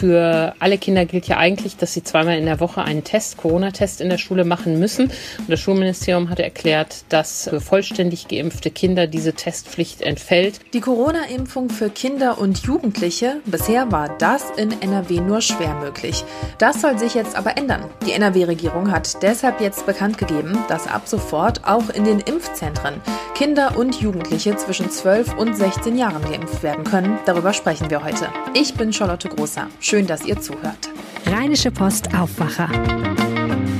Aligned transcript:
Für 0.00 0.54
alle 0.60 0.78
Kinder 0.78 1.04
gilt 1.04 1.28
ja 1.28 1.36
eigentlich, 1.36 1.76
dass 1.76 1.92
sie 1.92 2.02
zweimal 2.02 2.38
in 2.38 2.46
der 2.46 2.58
Woche 2.58 2.82
einen 2.82 3.04
Test, 3.04 3.36
Corona-Test 3.36 4.00
in 4.00 4.08
der 4.08 4.16
Schule 4.16 4.46
machen 4.46 4.78
müssen. 4.78 5.10
Und 5.36 5.50
das 5.50 5.60
Schulministerium 5.60 6.30
hat 6.30 6.40
erklärt, 6.40 7.04
dass 7.10 7.50
für 7.50 7.60
vollständig 7.60 8.26
geimpfte 8.26 8.70
Kinder 8.70 9.06
diese 9.06 9.34
Testpflicht 9.34 10.00
entfällt. 10.00 10.60
Die 10.72 10.80
Corona-Impfung 10.80 11.68
für 11.68 11.90
Kinder 11.90 12.38
und 12.38 12.62
Jugendliche, 12.62 13.42
bisher 13.44 13.92
war 13.92 14.08
das 14.16 14.44
in 14.56 14.72
NRW 14.80 15.20
nur 15.20 15.42
schwer 15.42 15.74
möglich. 15.74 16.24
Das 16.56 16.80
soll 16.80 16.98
sich 16.98 17.12
jetzt 17.12 17.36
aber 17.36 17.58
ändern. 17.58 17.84
Die 18.06 18.12
NRW-Regierung 18.12 18.90
hat 18.90 19.22
deshalb 19.22 19.60
jetzt 19.60 19.84
bekannt 19.84 20.16
gegeben, 20.16 20.56
dass 20.70 20.86
ab 20.86 21.08
sofort 21.08 21.66
auch 21.66 21.90
in 21.90 22.04
den 22.04 22.20
Impfzentren 22.20 23.02
Kinder 23.34 23.76
und 23.76 24.00
Jugendliche 24.00 24.56
zwischen 24.56 24.90
12 24.90 25.36
und 25.36 25.56
16 25.56 25.96
Jahren 25.98 26.22
geimpft 26.22 26.62
werden 26.62 26.84
können. 26.84 27.18
Darüber 27.26 27.52
sprechen 27.52 27.90
wir 27.90 28.02
heute. 28.02 28.28
Ich 28.54 28.74
bin 28.74 28.94
Charlotte 28.94 29.28
Großer. 29.28 29.68
Schön, 29.90 30.06
dass 30.06 30.24
ihr 30.24 30.40
zuhört. 30.40 30.88
Rheinische 31.26 31.72
Post 31.72 32.14
Aufwacher. 32.14 32.68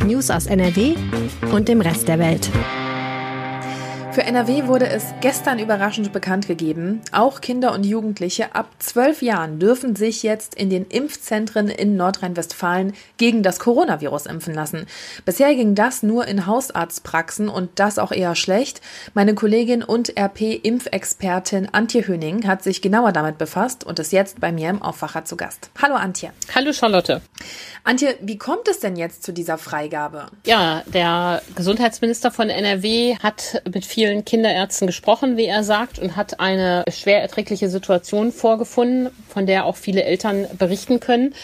News 0.05 0.29
aus 0.29 0.47
NRW 0.47 0.97
und 1.53 1.69
dem 1.69 1.81
Rest 1.81 2.09
der 2.09 2.19
Welt. 2.19 2.51
Für 4.13 4.25
NRW 4.25 4.67
wurde 4.67 4.89
es 4.89 5.15
gestern 5.21 5.61
überraschend 5.61 6.13
bekannt 6.13 6.49
gegeben, 6.49 7.01
auch 7.13 7.41
Kinder 7.41 7.73
und 7.73 7.87
Jugendliche 7.87 8.57
ab 8.57 8.69
zwölf 8.81 9.23
Jahren 9.23 9.61
dürfen 9.61 9.95
sich 9.95 10.25
jetzt 10.25 10.57
in 10.57 10.69
den 10.69 10.85
Impfzentren 10.87 11.69
in 11.69 11.95
Nordrhein-Westfalen 11.95 12.95
gegen 13.19 13.45
das 13.45 13.61
Coronavirus 13.61 14.27
impfen 14.27 14.53
lassen. 14.53 14.87
Bisher 15.25 15.55
ging 15.55 15.77
das 15.77 16.03
nur 16.03 16.27
in 16.27 16.47
Hausarztpraxen 16.47 17.49
und 17.49 17.71
das 17.77 18.01
auch 18.01 18.11
eher 18.11 18.35
schlecht. 18.35 18.81
Meine 19.15 19.37
Kollegin 19.37 19.85
und 19.85 20.19
RP-Impfexpertin 20.19 21.69
Antje 21.71 22.05
Höning 22.05 22.49
hat 22.49 22.65
sich 22.65 22.83
genauer 22.83 23.13
damit 23.13 23.39
befasst 23.39 23.85
und 23.85 24.01
ist 24.01 24.13
jetzt 24.13 24.41
bei 24.41 24.51
mir 24.51 24.71
im 24.71 24.83
Aufwacher 24.83 25.25
zu 25.25 25.37
Gast. 25.37 25.71
Hallo 25.81 25.95
Antje. 25.95 26.33
Hallo 26.53 26.73
Charlotte. 26.73 27.21
Antje, 27.85 28.17
wie 28.21 28.39
kommt 28.39 28.67
es 28.67 28.81
denn 28.81 28.97
jetzt 28.97 29.23
zu 29.23 29.33
dieser 29.33 29.57
Freigabe? 29.57 30.27
Ja, 30.45 30.83
der 30.93 31.43
Gesundheitsminister 31.55 32.33
von 32.33 32.51
NRW 32.51 33.17
hat 33.23 33.63
mit 33.73 33.87
vielen 33.87 34.00
Kinderärzten 34.25 34.87
gesprochen, 34.87 35.37
wie 35.37 35.47
er 35.47 35.63
sagt, 35.63 35.99
und 35.99 36.17
hat 36.17 36.41
eine 36.41 36.85
schwer 36.91 37.23
erträgliche 37.23 37.69
Situation 37.69 38.33
vorgefunden, 38.33 39.11
von 39.31 39.47
der 39.47 39.65
auch 39.65 39.77
viele 39.77 40.05
Eltern 40.05 40.47
berichten 40.59 41.01
können. 41.01 41.35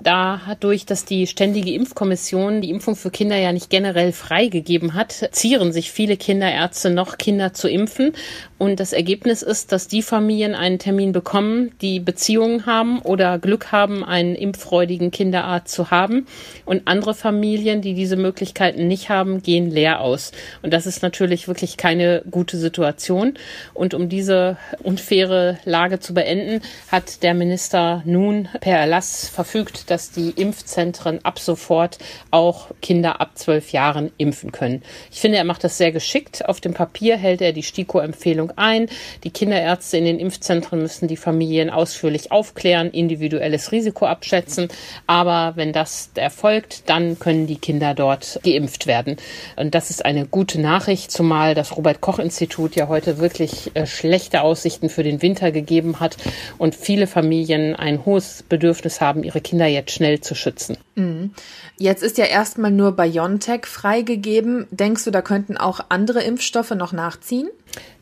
Dadurch, 0.00 0.84
dass 0.84 1.04
die 1.04 1.26
Ständige 1.26 1.72
Impfkommission 1.72 2.60
die 2.60 2.70
Impfung 2.70 2.96
für 2.96 3.10
Kinder 3.10 3.36
ja 3.36 3.52
nicht 3.52 3.70
generell 3.70 4.12
freigegeben 4.12 4.94
hat, 4.94 5.30
zieren 5.32 5.72
sich 5.72 5.90
viele 5.90 6.16
Kinderärzte 6.16 6.90
noch, 6.90 7.18
Kinder 7.18 7.54
zu 7.54 7.68
impfen. 7.68 8.12
Und 8.58 8.80
das 8.80 8.92
Ergebnis 8.92 9.42
ist, 9.42 9.72
dass 9.72 9.88
die 9.88 10.02
Familien 10.02 10.54
einen 10.54 10.78
Termin 10.78 11.12
bekommen, 11.12 11.72
die 11.80 12.00
Beziehungen 12.00 12.66
haben 12.66 13.00
oder 13.00 13.38
Glück 13.38 13.72
haben, 13.72 14.04
einen 14.04 14.34
impffreudigen 14.34 15.10
Kinderarzt 15.10 15.74
zu 15.74 15.90
haben. 15.90 16.26
Und 16.64 16.82
andere 16.86 17.14
Familien, 17.14 17.82
die 17.82 17.94
diese 17.94 18.16
Möglichkeiten 18.16 18.88
nicht 18.88 19.08
haben, 19.08 19.42
gehen 19.42 19.70
leer 19.70 20.00
aus. 20.00 20.32
Und 20.62 20.72
das 20.72 20.86
ist 20.86 21.02
natürlich 21.02 21.48
wirklich 21.48 21.76
keine 21.76 22.22
gute 22.30 22.56
Situation. 22.56 23.34
Und 23.74 23.94
um 23.94 24.08
diese 24.08 24.56
unfaire 24.82 25.58
Lage 25.64 26.00
zu 26.00 26.14
beenden, 26.14 26.62
hat 26.90 27.22
der 27.22 27.34
Minister 27.36 28.02
nun 28.04 28.48
per 28.60 28.78
Erlass 28.78 29.28
verfügt, 29.28 29.90
dass 29.90 30.10
die 30.10 30.30
Impfzentren 30.30 31.24
ab 31.24 31.38
sofort 31.38 31.98
auch 32.30 32.70
Kinder 32.82 33.20
ab 33.20 33.32
zwölf 33.34 33.72
Jahren 33.72 34.12
impfen 34.18 34.52
können. 34.52 34.82
Ich 35.10 35.20
finde, 35.20 35.38
er 35.38 35.44
macht 35.44 35.64
das 35.64 35.78
sehr 35.78 35.92
geschickt. 35.92 36.48
Auf 36.48 36.60
dem 36.60 36.74
Papier 36.74 37.16
hält 37.16 37.40
er 37.40 37.52
die 37.52 37.62
STIKO-Empfehlung 37.62 38.52
ein. 38.56 38.88
Die 39.24 39.30
Kinderärzte 39.30 39.98
in 39.98 40.04
den 40.04 40.18
Impfzentren 40.18 40.80
müssen 40.80 41.08
die 41.08 41.16
Familien 41.16 41.70
ausführlich 41.70 42.32
aufklären, 42.32 42.90
individuelles 42.90 43.72
Risiko 43.72 44.06
abschätzen. 44.06 44.68
Aber 45.06 45.52
wenn 45.56 45.72
das 45.72 46.10
erfolgt, 46.14 46.88
dann 46.88 47.18
können 47.18 47.46
die 47.46 47.58
Kinder 47.58 47.94
dort 47.94 48.40
geimpft 48.42 48.86
werden. 48.86 49.16
Und 49.56 49.74
das 49.74 49.90
ist 49.90 50.04
eine 50.04 50.26
gute 50.26 50.60
Nachricht, 50.60 51.10
zumal 51.10 51.54
das 51.54 51.76
Robert 51.76 52.00
Koch 52.00 52.18
Institut 52.18 52.76
ja 52.76 52.88
heute 52.88 53.18
wirklich 53.18 53.70
äh, 53.74 53.86
schlechte 53.86 54.42
Aussichten 54.42 54.88
für 54.88 55.02
den 55.02 55.22
Winter 55.22 55.52
gegeben 55.52 56.00
hat 56.00 56.16
und 56.58 56.74
viele 56.74 57.06
Familien 57.06 57.25
ein 57.30 58.04
hohes 58.04 58.44
Bedürfnis 58.48 59.00
haben, 59.00 59.22
ihre 59.22 59.40
Kinder 59.40 59.66
jetzt 59.66 59.92
schnell 59.92 60.20
zu 60.20 60.34
schützen. 60.34 60.76
Mhm. 60.94 61.32
Jetzt 61.78 62.02
ist 62.02 62.18
ja 62.18 62.24
erstmal 62.24 62.70
nur 62.70 62.92
BioNTech 62.92 63.66
freigegeben. 63.66 64.66
Denkst 64.70 65.04
du, 65.04 65.10
da 65.10 65.22
könnten 65.22 65.56
auch 65.56 65.80
andere 65.88 66.22
Impfstoffe 66.22 66.70
noch 66.70 66.92
nachziehen? 66.92 67.48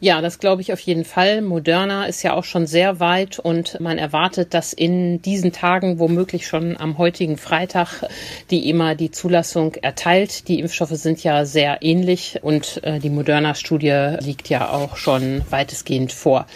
Ja, 0.01 0.21
das 0.21 0.39
glaube 0.39 0.62
ich 0.62 0.73
auf 0.73 0.81
jeden 0.81 1.05
Fall. 1.05 1.43
Moderna 1.43 2.07
ist 2.07 2.23
ja 2.23 2.35
auch 2.35 2.45
schon 2.45 2.67
sehr 2.67 3.01
weit 3.01 3.39
und 3.39 3.81
man 3.81 3.99
erwartet, 3.99 4.55
dass 4.55 4.73
in 4.73 5.23
diesen 5.23 5.53
Tagen 5.53 5.99
womöglich 5.99 6.47
schon 6.47 6.77
am 6.77 6.99
heutigen 6.99 7.37
Freitag 7.37 8.05
die 8.51 8.69
EMA 8.71 8.95
die 8.95 9.11
Zulassung 9.11 9.75
erteilt. 9.75 10.49
Die 10.49 10.61
Impfstoffe 10.61 10.91
sind 10.91 11.25
ja 11.25 11.45
sehr 11.45 11.83
ähnlich 11.83 12.39
und 12.43 12.83
äh, 12.85 12.99
die 12.99 13.11
Moderna-Studie 13.11 14.17
liegt 14.21 14.49
ja 14.49 14.71
auch 14.71 14.97
schon 14.97 15.43
weitestgehend 15.51 16.12
vor 16.12 16.47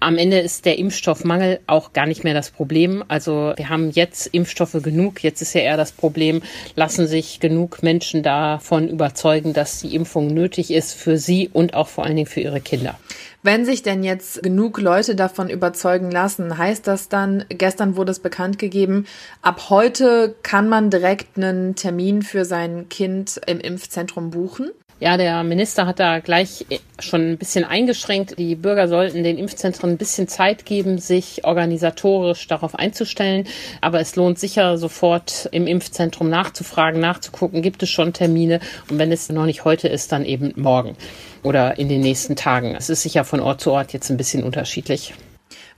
am 0.00 0.18
Ende 0.18 0.38
ist 0.38 0.64
der 0.66 0.78
Impfstoffmangel 0.78 1.60
auch 1.66 1.92
gar 1.92 2.06
nicht 2.06 2.24
mehr 2.24 2.34
das 2.34 2.50
Problem. 2.50 3.02
Also 3.08 3.54
wir 3.56 3.68
haben 3.68 3.90
jetzt 3.90 4.26
Impfstoffe 4.26 4.76
genug. 4.82 5.22
Jetzt 5.22 5.40
ist 5.40 5.54
ja 5.54 5.62
eher 5.62 5.76
das 5.76 5.92
Problem, 5.92 6.42
lassen 6.76 7.06
sich 7.06 7.40
genug 7.40 7.82
Menschen 7.82 8.22
davon 8.22 8.88
überzeugen, 8.88 9.52
dass 9.54 9.80
die 9.80 9.94
Impfung 9.94 10.28
nötig 10.28 10.70
ist 10.70 10.92
für 10.92 11.16
sie 11.16 11.48
und 11.52 11.74
auch 11.74 11.88
vor 11.88 12.04
allen 12.04 12.16
Dingen 12.16 12.28
für 12.28 12.40
ihre 12.40 12.60
Kinder. 12.60 12.98
Wenn 13.42 13.66
sich 13.66 13.82
denn 13.82 14.02
jetzt 14.02 14.42
genug 14.42 14.80
Leute 14.80 15.14
davon 15.14 15.50
überzeugen 15.50 16.10
lassen, 16.10 16.56
heißt 16.56 16.86
das 16.86 17.10
dann, 17.10 17.44
gestern 17.50 17.94
wurde 17.94 18.12
es 18.12 18.20
bekannt 18.20 18.58
gegeben, 18.58 19.06
ab 19.42 19.68
heute 19.68 20.34
kann 20.42 20.68
man 20.68 20.88
direkt 20.88 21.36
einen 21.36 21.74
Termin 21.74 22.22
für 22.22 22.46
sein 22.46 22.88
Kind 22.88 23.40
im 23.46 23.60
Impfzentrum 23.60 24.30
buchen? 24.30 24.70
Ja, 25.00 25.16
der 25.16 25.42
Minister 25.42 25.86
hat 25.86 25.98
da 25.98 26.20
gleich 26.20 26.64
schon 27.00 27.32
ein 27.32 27.38
bisschen 27.38 27.64
eingeschränkt. 27.64 28.38
Die 28.38 28.54
Bürger 28.54 28.88
sollten 28.88 29.24
den 29.24 29.38
Impfzentren 29.38 29.90
ein 29.90 29.96
bisschen 29.96 30.28
Zeit 30.28 30.64
geben, 30.64 30.98
sich 30.98 31.44
organisatorisch 31.44 32.46
darauf 32.46 32.76
einzustellen. 32.76 33.46
Aber 33.80 34.00
es 34.00 34.14
lohnt 34.14 34.38
sicher, 34.38 34.78
sofort 34.78 35.48
im 35.50 35.66
Impfzentrum 35.66 36.30
nachzufragen, 36.30 37.00
nachzugucken, 37.00 37.60
gibt 37.60 37.82
es 37.82 37.90
schon 37.90 38.12
Termine. 38.12 38.60
Und 38.88 38.98
wenn 38.98 39.10
es 39.10 39.28
noch 39.28 39.46
nicht 39.46 39.64
heute 39.64 39.88
ist, 39.88 40.12
dann 40.12 40.24
eben 40.24 40.52
morgen 40.56 40.96
oder 41.42 41.78
in 41.78 41.88
den 41.88 42.00
nächsten 42.00 42.36
Tagen. 42.36 42.74
Es 42.74 42.88
ist 42.88 43.02
sicher 43.02 43.24
von 43.24 43.40
Ort 43.40 43.60
zu 43.60 43.72
Ort 43.72 43.92
jetzt 43.92 44.10
ein 44.10 44.16
bisschen 44.16 44.44
unterschiedlich. 44.44 45.12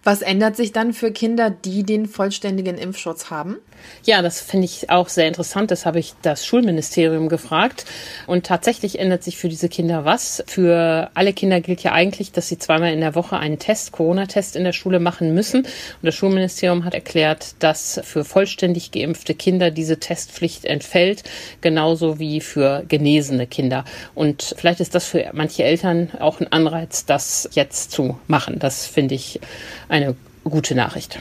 Was 0.07 0.23
ändert 0.23 0.55
sich 0.55 0.71
dann 0.71 0.93
für 0.93 1.11
Kinder, 1.11 1.51
die 1.51 1.83
den 1.83 2.07
vollständigen 2.07 2.79
Impfschutz 2.79 3.29
haben? 3.29 3.57
Ja, 4.05 4.23
das 4.23 4.41
finde 4.41 4.67
ich 4.67 4.89
auch 4.89 5.09
sehr 5.09 5.27
interessant. 5.27 5.73
Das 5.73 5.85
habe 5.85 5.99
ich 5.99 6.15
das 6.23 6.47
Schulministerium 6.47 7.29
gefragt. 7.29 7.85
Und 8.29 8.47
tatsächlich 8.47 9.01
ändert 9.01 9.25
sich 9.25 9.37
für 9.37 9.49
diese 9.49 9.69
Kinder 9.69 10.05
was. 10.05 10.45
Für 10.47 11.11
alle 11.15 11.33
Kinder 11.33 11.61
gilt 11.61 11.83
ja 11.83 11.91
eigentlich, 11.91 12.31
dass 12.31 12.49
sie 12.49 12.59
zweimal 12.59 12.93
in 12.93 13.01
der 13.01 13.17
Woche 13.17 13.37
einen 13.37 13.59
Test, 13.59 13.91
Corona-Test 13.91 14.55
in 14.55 14.63
der 14.63 14.73
Schule 14.73 15.01
machen 15.01 15.35
müssen. 15.35 15.63
Und 15.63 15.69
das 16.03 16.15
Schulministerium 16.15 16.85
hat 16.85 16.95
erklärt, 16.95 17.57
dass 17.59 18.01
für 18.05 18.25
vollständig 18.25 18.93
geimpfte 18.93 19.35
Kinder 19.35 19.73
diese 19.73 19.99
Testpflicht 19.99 20.67
entfällt, 20.67 21.25
genauso 21.63 22.21
wie 22.21 22.41
für 22.41 22.85
genesene 22.87 23.49
Kinder. 23.49 23.85
Und 24.15 24.55
vielleicht 24.57 24.79
ist 24.79 24.95
das 24.95 25.07
für 25.07 25.31
manche 25.33 25.65
Eltern 25.65 26.13
auch 26.21 26.41
ein 26.41 26.53
Anreiz, 26.53 27.07
das 27.07 27.49
jetzt 27.53 27.91
zu 27.91 28.19
machen. 28.29 28.61
Das 28.61 28.87
finde 28.87 29.17
ich 29.17 29.41
eine 29.97 30.17
gute 30.45 30.75
Nachricht. 30.75 31.19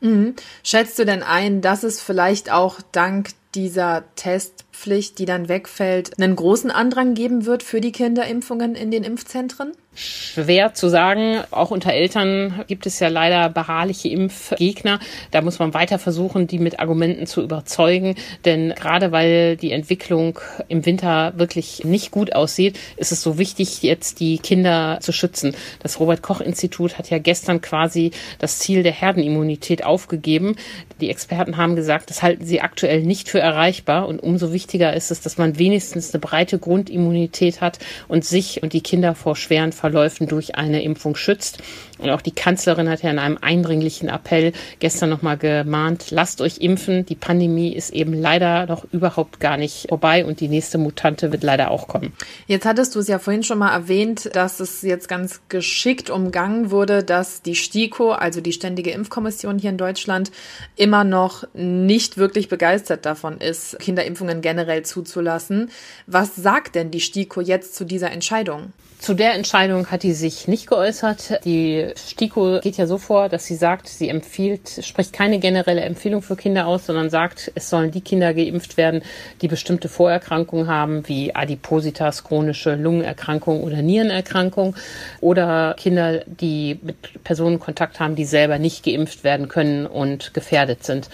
Mhm. 0.00 0.34
Schätzt 0.62 0.98
du 0.98 1.04
denn 1.04 1.22
ein, 1.22 1.60
dass 1.60 1.82
es 1.82 2.00
vielleicht 2.00 2.52
auch 2.52 2.80
dank 2.92 3.30
dieser 3.54 4.04
Testpflicht, 4.14 5.18
die 5.18 5.24
dann 5.24 5.48
wegfällt, 5.48 6.12
einen 6.20 6.36
großen 6.36 6.70
Andrang 6.70 7.14
geben 7.14 7.46
wird 7.46 7.62
für 7.62 7.80
die 7.80 7.92
Kinderimpfungen 7.92 8.74
in 8.74 8.90
den 8.90 9.02
Impfzentren? 9.02 9.72
Schwer 10.00 10.74
zu 10.74 10.88
sagen. 10.88 11.42
Auch 11.50 11.72
unter 11.72 11.92
Eltern 11.92 12.64
gibt 12.68 12.86
es 12.86 13.00
ja 13.00 13.08
leider 13.08 13.48
beharrliche 13.48 14.08
Impfgegner. 14.08 15.00
Da 15.32 15.42
muss 15.42 15.58
man 15.58 15.74
weiter 15.74 15.98
versuchen, 15.98 16.46
die 16.46 16.60
mit 16.60 16.78
Argumenten 16.78 17.26
zu 17.26 17.42
überzeugen. 17.42 18.14
Denn 18.44 18.72
gerade 18.76 19.10
weil 19.10 19.56
die 19.56 19.72
Entwicklung 19.72 20.38
im 20.68 20.86
Winter 20.86 21.32
wirklich 21.36 21.82
nicht 21.84 22.12
gut 22.12 22.32
aussieht, 22.36 22.78
ist 22.96 23.10
es 23.10 23.22
so 23.22 23.38
wichtig, 23.38 23.82
jetzt 23.82 24.20
die 24.20 24.38
Kinder 24.38 24.98
zu 25.00 25.12
schützen. 25.12 25.56
Das 25.82 25.98
Robert 25.98 26.22
Koch 26.22 26.40
Institut 26.40 26.96
hat 26.98 27.10
ja 27.10 27.18
gestern 27.18 27.60
quasi 27.60 28.12
das 28.38 28.60
Ziel 28.60 28.84
der 28.84 28.92
Herdenimmunität 28.92 29.84
aufgegeben. 29.84 30.54
Die 31.00 31.10
Experten 31.10 31.56
haben 31.56 31.74
gesagt, 31.74 32.10
das 32.10 32.22
halten 32.22 32.44
sie 32.44 32.60
aktuell 32.60 33.02
nicht 33.02 33.28
für 33.28 33.40
erreichbar. 33.40 34.06
Und 34.06 34.22
umso 34.22 34.52
wichtiger 34.52 34.94
ist 34.94 35.10
es, 35.10 35.20
dass 35.20 35.38
man 35.38 35.58
wenigstens 35.58 36.14
eine 36.14 36.20
breite 36.20 36.60
Grundimmunität 36.60 37.60
hat 37.60 37.80
und 38.06 38.24
sich 38.24 38.62
und 38.62 38.72
die 38.72 38.80
Kinder 38.80 39.16
vor 39.16 39.34
schweren 39.34 39.72
Verläufen 39.72 39.87
durch 39.90 40.54
eine 40.56 40.82
Impfung 40.82 41.16
schützt. 41.16 41.58
Und 41.98 42.10
auch 42.10 42.20
die 42.20 42.30
Kanzlerin 42.30 42.88
hat 42.88 43.02
ja 43.02 43.10
in 43.10 43.18
einem 43.18 43.38
eindringlichen 43.40 44.08
Appell 44.08 44.52
gestern 44.78 45.10
nochmal 45.10 45.36
gemahnt, 45.36 46.10
lasst 46.10 46.40
euch 46.40 46.58
impfen. 46.58 47.04
Die 47.06 47.16
Pandemie 47.16 47.74
ist 47.74 47.90
eben 47.90 48.12
leider 48.12 48.66
noch 48.66 48.84
überhaupt 48.92 49.40
gar 49.40 49.56
nicht 49.56 49.86
vorbei 49.88 50.24
und 50.24 50.40
die 50.40 50.48
nächste 50.48 50.78
Mutante 50.78 51.32
wird 51.32 51.42
leider 51.42 51.70
auch 51.70 51.88
kommen. 51.88 52.12
Jetzt 52.46 52.66
hattest 52.66 52.94
du 52.94 53.00
es 53.00 53.08
ja 53.08 53.18
vorhin 53.18 53.42
schon 53.42 53.58
mal 53.58 53.72
erwähnt, 53.72 54.30
dass 54.34 54.60
es 54.60 54.82
jetzt 54.82 55.08
ganz 55.08 55.40
geschickt 55.48 56.10
umgangen 56.10 56.70
wurde, 56.70 57.02
dass 57.02 57.42
die 57.42 57.56
STIKO, 57.56 58.12
also 58.12 58.40
die 58.40 58.52
Ständige 58.52 58.90
Impfkommission 58.90 59.58
hier 59.58 59.70
in 59.70 59.76
Deutschland, 59.76 60.30
immer 60.76 61.04
noch 61.04 61.44
nicht 61.54 62.16
wirklich 62.16 62.48
begeistert 62.48 63.06
davon 63.06 63.38
ist, 63.38 63.78
Kinderimpfungen 63.80 64.40
generell 64.40 64.84
zuzulassen. 64.84 65.70
Was 66.06 66.36
sagt 66.36 66.74
denn 66.74 66.90
die 66.90 67.00
STIKO 67.00 67.40
jetzt 67.40 67.74
zu 67.74 67.84
dieser 67.84 68.12
Entscheidung? 68.12 68.72
Zu 68.98 69.14
der 69.14 69.34
Entscheidung 69.34 69.86
hat 69.92 70.02
die 70.02 70.12
sich 70.12 70.48
nicht 70.48 70.66
geäußert. 70.66 71.44
Die 71.44 71.86
STIKO 71.96 72.58
geht 72.60 72.76
ja 72.78 72.86
so 72.86 72.98
vor, 72.98 73.28
dass 73.28 73.46
sie 73.46 73.54
sagt, 73.54 73.88
sie 73.88 74.08
empfiehlt, 74.08 74.80
spricht 74.82 75.12
keine 75.12 75.38
generelle 75.38 75.82
Empfehlung 75.82 76.20
für 76.20 76.34
Kinder 76.34 76.66
aus, 76.66 76.86
sondern 76.86 77.08
sagt, 77.08 77.52
es 77.54 77.70
sollen 77.70 77.92
die 77.92 78.00
Kinder 78.00 78.34
geimpft 78.34 78.76
werden, 78.76 79.02
die 79.40 79.46
bestimmte 79.46 79.88
Vorerkrankungen 79.88 80.66
haben, 80.66 81.06
wie 81.06 81.32
Adipositas, 81.34 82.24
chronische 82.24 82.74
Lungenerkrankung 82.74 83.62
oder 83.62 83.82
Nierenerkrankung 83.82 84.74
oder 85.20 85.74
Kinder, 85.78 86.24
die 86.26 86.80
mit 86.82 87.22
Personen 87.22 87.60
Kontakt 87.60 88.00
haben, 88.00 88.16
die 88.16 88.24
selber 88.24 88.58
nicht 88.58 88.84
geimpft 88.84 89.22
werden 89.22 89.46
können 89.46 89.86
und 89.86 90.34
gefährdet 90.34 90.84
sind. 90.84 91.08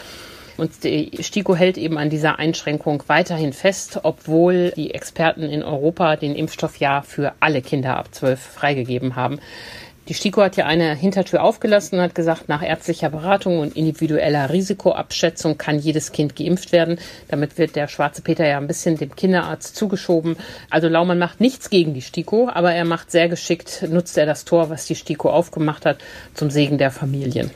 Und 0.56 0.84
die 0.84 1.10
STIKO 1.20 1.56
hält 1.56 1.78
eben 1.78 1.98
an 1.98 2.10
dieser 2.10 2.38
Einschränkung 2.38 3.02
weiterhin 3.06 3.52
fest, 3.52 4.00
obwohl 4.02 4.70
die 4.76 4.94
Experten 4.94 5.42
in 5.42 5.62
Europa 5.62 6.16
den 6.16 6.34
Impfstoff 6.34 6.76
ja 6.76 7.02
für 7.02 7.32
alle 7.40 7.62
Kinder 7.62 7.96
ab 7.96 8.14
12 8.14 8.40
freigegeben 8.40 9.16
haben. 9.16 9.40
Die 10.06 10.12
STIKO 10.12 10.42
hat 10.42 10.56
ja 10.56 10.66
eine 10.66 10.94
Hintertür 10.94 11.42
aufgelassen 11.42 11.96
und 11.96 12.02
hat 12.02 12.14
gesagt, 12.14 12.50
nach 12.50 12.62
ärztlicher 12.62 13.08
Beratung 13.08 13.60
und 13.60 13.74
individueller 13.74 14.50
Risikoabschätzung 14.50 15.56
kann 15.56 15.78
jedes 15.78 16.12
Kind 16.12 16.36
geimpft 16.36 16.72
werden. 16.72 16.98
Damit 17.28 17.56
wird 17.56 17.74
der 17.74 17.88
schwarze 17.88 18.20
Peter 18.20 18.46
ja 18.46 18.58
ein 18.58 18.66
bisschen 18.66 18.98
dem 18.98 19.16
Kinderarzt 19.16 19.76
zugeschoben. 19.76 20.36
Also 20.68 20.88
Laumann 20.88 21.18
macht 21.18 21.40
nichts 21.40 21.70
gegen 21.70 21.94
die 21.94 22.02
STIKO, 22.02 22.50
aber 22.52 22.74
er 22.74 22.84
macht 22.84 23.10
sehr 23.10 23.30
geschickt, 23.30 23.86
nutzt 23.88 24.18
er 24.18 24.26
das 24.26 24.44
Tor, 24.44 24.68
was 24.68 24.84
die 24.84 24.94
STIKO 24.94 25.30
aufgemacht 25.30 25.86
hat, 25.86 25.96
zum 26.34 26.50
Segen 26.50 26.76
der 26.76 26.90
Familien. 26.90 27.50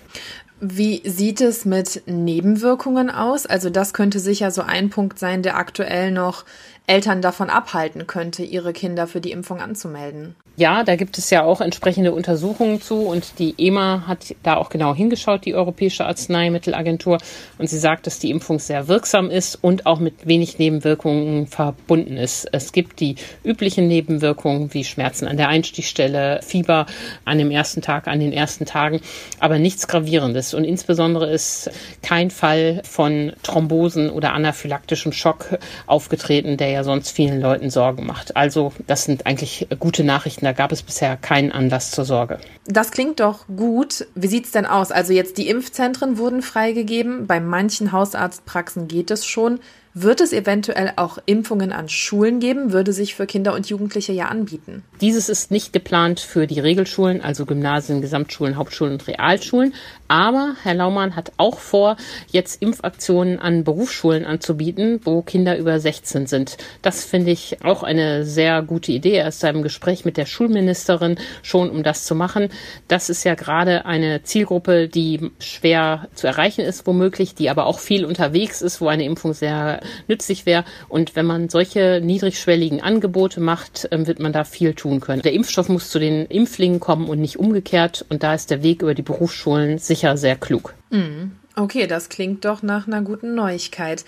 Wie 0.61 1.09
sieht 1.09 1.41
es 1.41 1.65
mit 1.65 2.03
Nebenwirkungen 2.07 3.11
aus? 3.11 3.47
Also 3.47 3.71
das 3.71 3.95
könnte 3.95 4.19
sicher 4.19 4.51
so 4.51 4.63
ein 4.63 4.91
Punkt 4.91 5.19
sein, 5.19 5.43
der 5.43 5.57
aktuell 5.57 6.11
noch 6.11 6.45
Eltern 6.89 7.21
davon 7.21 7.51
abhalten 7.51 8.07
könnte, 8.07 8.43
ihre 8.43 8.73
Kinder 8.73 9.07
für 9.07 9.21
die 9.21 9.31
Impfung 9.31 9.61
anzumelden. 9.61 10.35
Ja, 10.57 10.83
da 10.83 10.97
gibt 10.97 11.19
es 11.19 11.31
ja 11.31 11.45
auch 11.45 11.61
entsprechende 11.61 12.13
Untersuchungen 12.13 12.81
zu 12.81 13.03
und 13.03 13.39
die 13.39 13.55
EMA 13.59 14.09
hat 14.09 14.35
da 14.43 14.57
auch 14.57 14.71
genau 14.71 14.93
hingeschaut, 14.93 15.45
die 15.45 15.55
Europäische 15.55 16.05
Arzneimittelagentur, 16.05 17.19
und 17.59 17.71
sie 17.71 17.79
sagt, 17.79 18.09
dass 18.09 18.19
die 18.19 18.33
Impfung 18.33 18.59
sehr 18.59 18.89
wirksam 18.89 19.31
ist 19.31 19.55
und 19.63 19.87
auch 19.87 20.01
mit 20.01 20.27
wenig 20.27 20.59
Nebenwirkungen 20.59 21.47
verbunden 21.47 22.17
ist. 22.17 22.49
Es 22.51 22.73
gibt 22.73 22.99
die 22.99 23.15
üblichen 23.45 23.87
Nebenwirkungen 23.87 24.75
wie 24.75 24.83
Schmerzen 24.83 25.29
an 25.29 25.37
der 25.37 25.47
Einstichstelle, 25.47 26.41
Fieber 26.43 26.87
an 27.25 27.39
dem 27.39 27.53
ersten 27.53 27.81
Tag, 27.81 28.09
an 28.09 28.19
den 28.19 28.33
ersten 28.33 28.67
Tagen, 28.67 29.01
aber 29.39 29.61
nichts 29.61 29.87
Gravierendes 29.87 30.55
und 30.55 30.65
insbesondere 30.65 31.31
ist 31.31 31.71
kein 32.03 32.33
Fall 32.33 32.83
von 32.83 33.33
Thrombosen 33.45 34.11
oder 34.11 34.33
anaphylaktischem 34.33 35.13
Schock 35.13 35.57
aufgetreten, 35.87 36.57
der 36.57 36.71
ja 36.71 36.78
sonst 36.85 37.13
vielen 37.13 37.41
Leuten 37.41 37.71
Sorgen 37.71 38.07
macht. 38.07 38.37
Also 38.37 38.73
das 38.87 39.05
sind 39.05 39.27
eigentlich 39.27 39.69
gute 39.79 40.05
Nachrichten 40.05 40.49
da 40.49 40.53
gab 40.53 40.73
es 40.73 40.83
bisher 40.83 41.19
keinen 41.19 41.53
Anlass 41.53 41.91
zur 41.91 42.07
Sorge. 42.07 42.39
Das 42.65 42.91
klingt 42.91 43.21
doch 43.21 43.47
gut. 43.55 44.07
Wie 44.15 44.29
sieht 44.29 44.47
es 44.47 44.53
denn 44.53 44.65
aus? 44.65 44.91
Also 44.91 45.13
jetzt 45.13 45.37
die 45.37 45.49
Impfzentren 45.49 46.17
wurden 46.17 46.41
freigegeben. 46.41 47.27
Bei 47.27 47.39
manchen 47.39 47.93
Hausarztpraxen 47.93 48.89
geht 48.89 49.11
es 49.11 49.27
schon. 49.27 49.61
Wird 50.01 50.21
es 50.21 50.33
eventuell 50.33 50.93
auch 50.97 51.19
Impfungen 51.27 51.73
an 51.73 51.89
Schulen 51.89 52.41
geben? 52.41 52.73
Würde 52.73 52.93
sich 52.93 53.15
für 53.15 53.27
Kinder 53.27 53.55
und 53.55 53.69
Jugendliche 53.69 54.13
ja 54.13 54.27
anbieten. 54.27 54.85
Dieses 55.01 55.29
ist 55.29 55.51
nicht 55.51 55.73
geplant 55.73 56.21
für 56.21 56.47
die 56.47 56.61
Regelschulen, 56.61 57.21
also 57.21 57.45
Gymnasien, 57.45 58.01
Gesamtschulen, 58.01 58.57
Hauptschulen 58.57 58.93
und 58.93 59.09
Realschulen. 59.09 59.75
Aber 60.09 60.57
Herr 60.63 60.73
Laumann 60.73 61.17
hat 61.17 61.33
auch 61.37 61.59
vor, 61.59 61.97
jetzt 62.31 62.63
Impfaktionen 62.63 63.39
an 63.39 63.63
Berufsschulen 63.63 64.25
anzubieten, 64.25 65.01
wo 65.05 65.21
Kinder 65.21 65.59
über 65.59 65.79
16 65.79 66.27
sind. 66.27 66.57
Das 66.81 67.05
finde 67.05 67.31
ich 67.31 67.59
auch 67.63 67.83
eine 67.83 68.25
sehr 68.25 68.63
gute 68.63 68.91
Idee. 68.93 69.17
Er 69.17 69.29
ist 69.29 69.45
im 69.45 69.63
Gespräch 69.63 70.07
mit 70.07 70.17
der 70.17 70.25
Schulministerin 70.25 71.19
schon, 71.43 71.69
um 71.69 71.83
das 71.83 72.05
zu 72.05 72.15
machen. 72.15 72.49
Das 72.89 73.11
ist 73.11 73.25
ja 73.25 73.35
gerade 73.35 73.85
eine 73.85 74.23
Zielgruppe, 74.23 74.89
die 74.89 75.31
schwer 75.41 76.09
zu 76.15 76.27
erreichen 76.27 76.63
ist, 76.63 76.87
womöglich, 76.87 77.35
die 77.35 77.51
aber 77.51 77.67
auch 77.67 77.79
viel 77.79 78.07
unterwegs 78.07 78.63
ist, 78.63 78.81
wo 78.81 78.89
eine 78.89 79.05
Impfung 79.05 79.35
sehr 79.35 79.81
nützlich 80.09 80.47
wäre. 80.47 80.65
Und 80.89 81.17
wenn 81.17 81.27
man 81.27 81.51
solche 81.51 82.01
niedrigschwelligen 82.03 82.81
Angebote 82.81 83.41
macht, 83.41 83.89
ähm, 83.91 84.07
wird 84.07 84.21
man 84.21 84.33
da 84.33 84.45
viel 84.45 84.73
tun 84.73 85.01
können. 85.01 85.21
Der 85.21 85.35
Impfstoff 85.35 85.69
muss 85.69 85.91
zu 85.91 85.99
den 85.99 86.25
Impflingen 86.27 86.81
kommen 86.81 87.09
und 87.09 87.21
nicht 87.21 87.39
umgekehrt. 87.39 88.07
Und 88.09 88.23
da 88.23 88.33
ist 88.33 88.51
der 88.51 88.63
Weg 88.63 88.81
über 88.81 88.95
die 88.95 89.03
Berufsschulen 89.03 89.77
sicher 89.77 89.98
sehr 90.17 90.37
klug. 90.37 90.75
Mhm. 90.91 91.33
Okay, 91.57 91.89
das 91.89 92.09
klingt 92.09 92.45
doch 92.45 92.63
nach 92.63 92.87
einer 92.87 93.03
guten 93.03 93.35
Neuigkeit. 93.35 94.05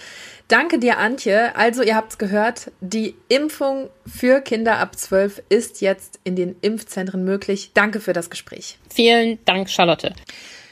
Danke 0.47 0.79
dir, 0.79 0.99
Antje. 0.99 1.57
Also, 1.57 1.83
ihr 1.83 1.97
habt 1.97 2.13
es 2.13 2.19
gehört, 2.19 2.71
die 2.81 3.17
Impfung 3.29 3.91
für 4.07 4.41
Kinder 4.41 4.79
ab 4.79 4.97
12 4.97 5.43
ist 5.49 5.81
jetzt 5.81 6.21
in 6.23 6.37
den 6.37 6.55
Impfzentren 6.61 7.25
möglich. 7.25 7.73
Danke 7.75 7.99
für 7.99 8.13
das 8.13 8.31
Gespräch. 8.31 8.79
Vielen 8.89 9.45
Dank, 9.47 9.69
Charlotte. 9.69 10.13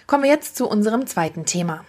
Kommen 0.06 0.22
wir 0.22 0.30
jetzt 0.30 0.56
zu 0.56 0.68
unserem 0.68 1.06
zweiten 1.06 1.44
Thema. 1.44 1.84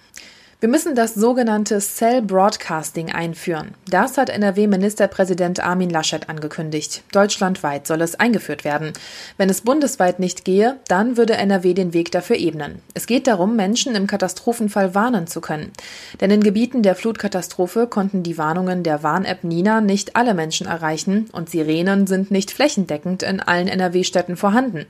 Wir 0.61 0.67
müssen 0.67 0.93
das 0.93 1.13
sogenannte 1.13 1.79
Cell 1.79 2.21
Broadcasting 2.21 3.13
einführen. 3.13 3.75
Das 3.87 4.17
hat 4.17 4.29
NRW-Ministerpräsident 4.29 5.61
Armin 5.61 5.89
Laschet 5.89 6.27
angekündigt. 6.27 7.01
Deutschlandweit 7.13 7.87
soll 7.87 8.01
es 8.01 8.15
eingeführt 8.15 8.65
werden. 8.65 8.91
Wenn 9.37 9.49
es 9.49 9.61
bundesweit 9.61 10.19
nicht 10.19 10.43
gehe, 10.43 10.77
dann 10.89 11.15
würde 11.15 11.37
NRW 11.37 11.73
den 11.73 11.93
Weg 11.93 12.11
dafür 12.11 12.35
ebnen. 12.35 12.81
Es 12.93 13.07
geht 13.07 13.27
darum, 13.27 13.55
Menschen 13.55 13.95
im 13.95 14.05
Katastrophenfall 14.05 14.93
warnen 14.93 15.27
zu 15.27 15.39
können. 15.39 15.71
Denn 16.19 16.29
in 16.29 16.43
Gebieten 16.43 16.83
der 16.83 16.95
Flutkatastrophe 16.95 17.87
konnten 17.87 18.21
die 18.23 18.37
Warnungen 18.37 18.83
der 18.83 19.01
Warn-App 19.01 19.45
Nina 19.45 19.79
nicht 19.79 20.17
alle 20.17 20.33
Menschen 20.33 20.67
erreichen 20.67 21.29
und 21.31 21.49
Sirenen 21.49 22.05
sind 22.05 22.31
nicht 22.31 22.51
flächendeckend 22.51 23.23
in 23.23 23.39
allen 23.39 23.69
NRW-Städten 23.69 24.35
vorhanden. 24.35 24.87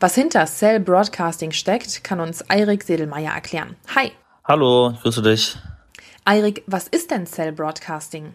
Was 0.00 0.14
hinter 0.14 0.46
Cell 0.46 0.80
Broadcasting 0.80 1.52
steckt, 1.52 2.04
kann 2.04 2.20
uns 2.20 2.48
Eirik 2.48 2.84
Sedelmeier 2.84 3.34
erklären. 3.34 3.76
Hi! 3.94 4.12
Hallo, 4.50 4.94
ich 4.96 5.02
grüße 5.02 5.22
dich. 5.22 5.56
Eirik, 6.24 6.64
was 6.66 6.88
ist 6.88 7.12
denn 7.12 7.24
Cell 7.24 7.52
Broadcasting? 7.52 8.34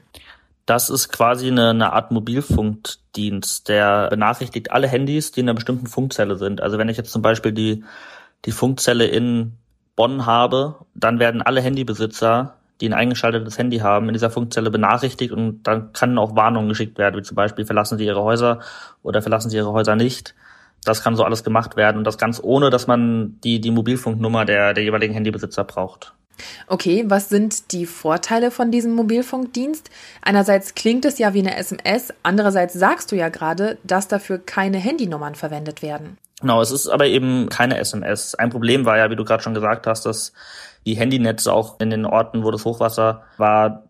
Das 0.65 0.89
ist 0.89 1.09
quasi 1.09 1.49
eine, 1.49 1.71
eine 1.71 1.91
Art 1.91 2.11
Mobilfunkdienst, 2.11 3.67
der 3.67 4.07
benachrichtigt 4.07 4.71
alle 4.71 4.87
Handys, 4.87 5.33
die 5.33 5.41
in 5.41 5.49
einer 5.49 5.55
bestimmten 5.55 5.87
Funkzelle 5.87 6.37
sind. 6.37 6.61
Also 6.61 6.77
wenn 6.77 6.87
ich 6.87 6.95
jetzt 6.95 7.11
zum 7.11 7.21
Beispiel 7.21 7.51
die, 7.51 7.83
die 8.45 8.53
Funkzelle 8.53 9.07
in 9.07 9.57
Bonn 9.97 10.25
habe, 10.25 10.85
dann 10.93 11.19
werden 11.19 11.41
alle 11.41 11.59
Handybesitzer, 11.59 12.55
die 12.79 12.87
ein 12.87 12.93
eingeschaltetes 12.93 13.57
Handy 13.57 13.79
haben, 13.79 14.07
in 14.07 14.13
dieser 14.13 14.29
Funkzelle 14.29 14.71
benachrichtigt 14.71 15.33
und 15.33 15.63
dann 15.63 15.91
kann 15.91 16.17
auch 16.17 16.33
Warnungen 16.33 16.69
geschickt 16.69 16.97
werden, 16.97 17.17
wie 17.17 17.23
zum 17.23 17.35
Beispiel 17.35 17.65
verlassen 17.65 17.97
Sie 17.97 18.05
Ihre 18.05 18.23
Häuser 18.23 18.61
oder 19.03 19.21
verlassen 19.21 19.49
Sie 19.49 19.57
Ihre 19.57 19.73
Häuser 19.73 19.97
nicht. 19.97 20.33
Das 20.85 21.03
kann 21.03 21.15
so 21.15 21.23
alles 21.23 21.43
gemacht 21.43 21.75
werden 21.75 21.97
und 21.97 22.03
das 22.05 22.17
ganz 22.17 22.39
ohne, 22.41 22.69
dass 22.69 22.87
man 22.87 23.39
die, 23.43 23.59
die 23.59 23.71
Mobilfunknummer 23.71 24.45
der, 24.45 24.73
der 24.73 24.83
jeweiligen 24.83 25.13
Handybesitzer 25.13 25.63
braucht. 25.63 26.13
Okay, 26.67 27.05
was 27.07 27.29
sind 27.29 27.71
die 27.71 27.85
Vorteile 27.85 28.51
von 28.51 28.71
diesem 28.71 28.93
Mobilfunkdienst? 28.93 29.89
Einerseits 30.21 30.75
klingt 30.75 31.05
es 31.05 31.17
ja 31.17 31.33
wie 31.33 31.39
eine 31.39 31.55
SMS, 31.55 32.13
andererseits 32.23 32.73
sagst 32.73 33.11
du 33.11 33.15
ja 33.15 33.29
gerade, 33.29 33.77
dass 33.83 34.07
dafür 34.07 34.37
keine 34.37 34.77
Handynummern 34.77 35.35
verwendet 35.35 35.81
werden. 35.81 36.17
Genau, 36.41 36.61
es 36.61 36.71
ist 36.71 36.87
aber 36.87 37.07
eben 37.07 37.47
keine 37.49 37.77
SMS. 37.77 38.35
Ein 38.35 38.49
Problem 38.49 38.85
war 38.85 38.97
ja, 38.97 39.09
wie 39.09 39.15
du 39.15 39.23
gerade 39.23 39.41
schon 39.41 39.53
gesagt 39.53 39.87
hast, 39.87 40.05
dass 40.05 40.33
die 40.85 40.95
Handynetze 40.95 41.51
auch 41.51 41.79
in 41.79 41.89
den 41.89 42.05
Orten, 42.05 42.43
wo 42.43 42.51
das 42.51 42.65
Hochwasser 42.65 43.23
war, 43.37 43.83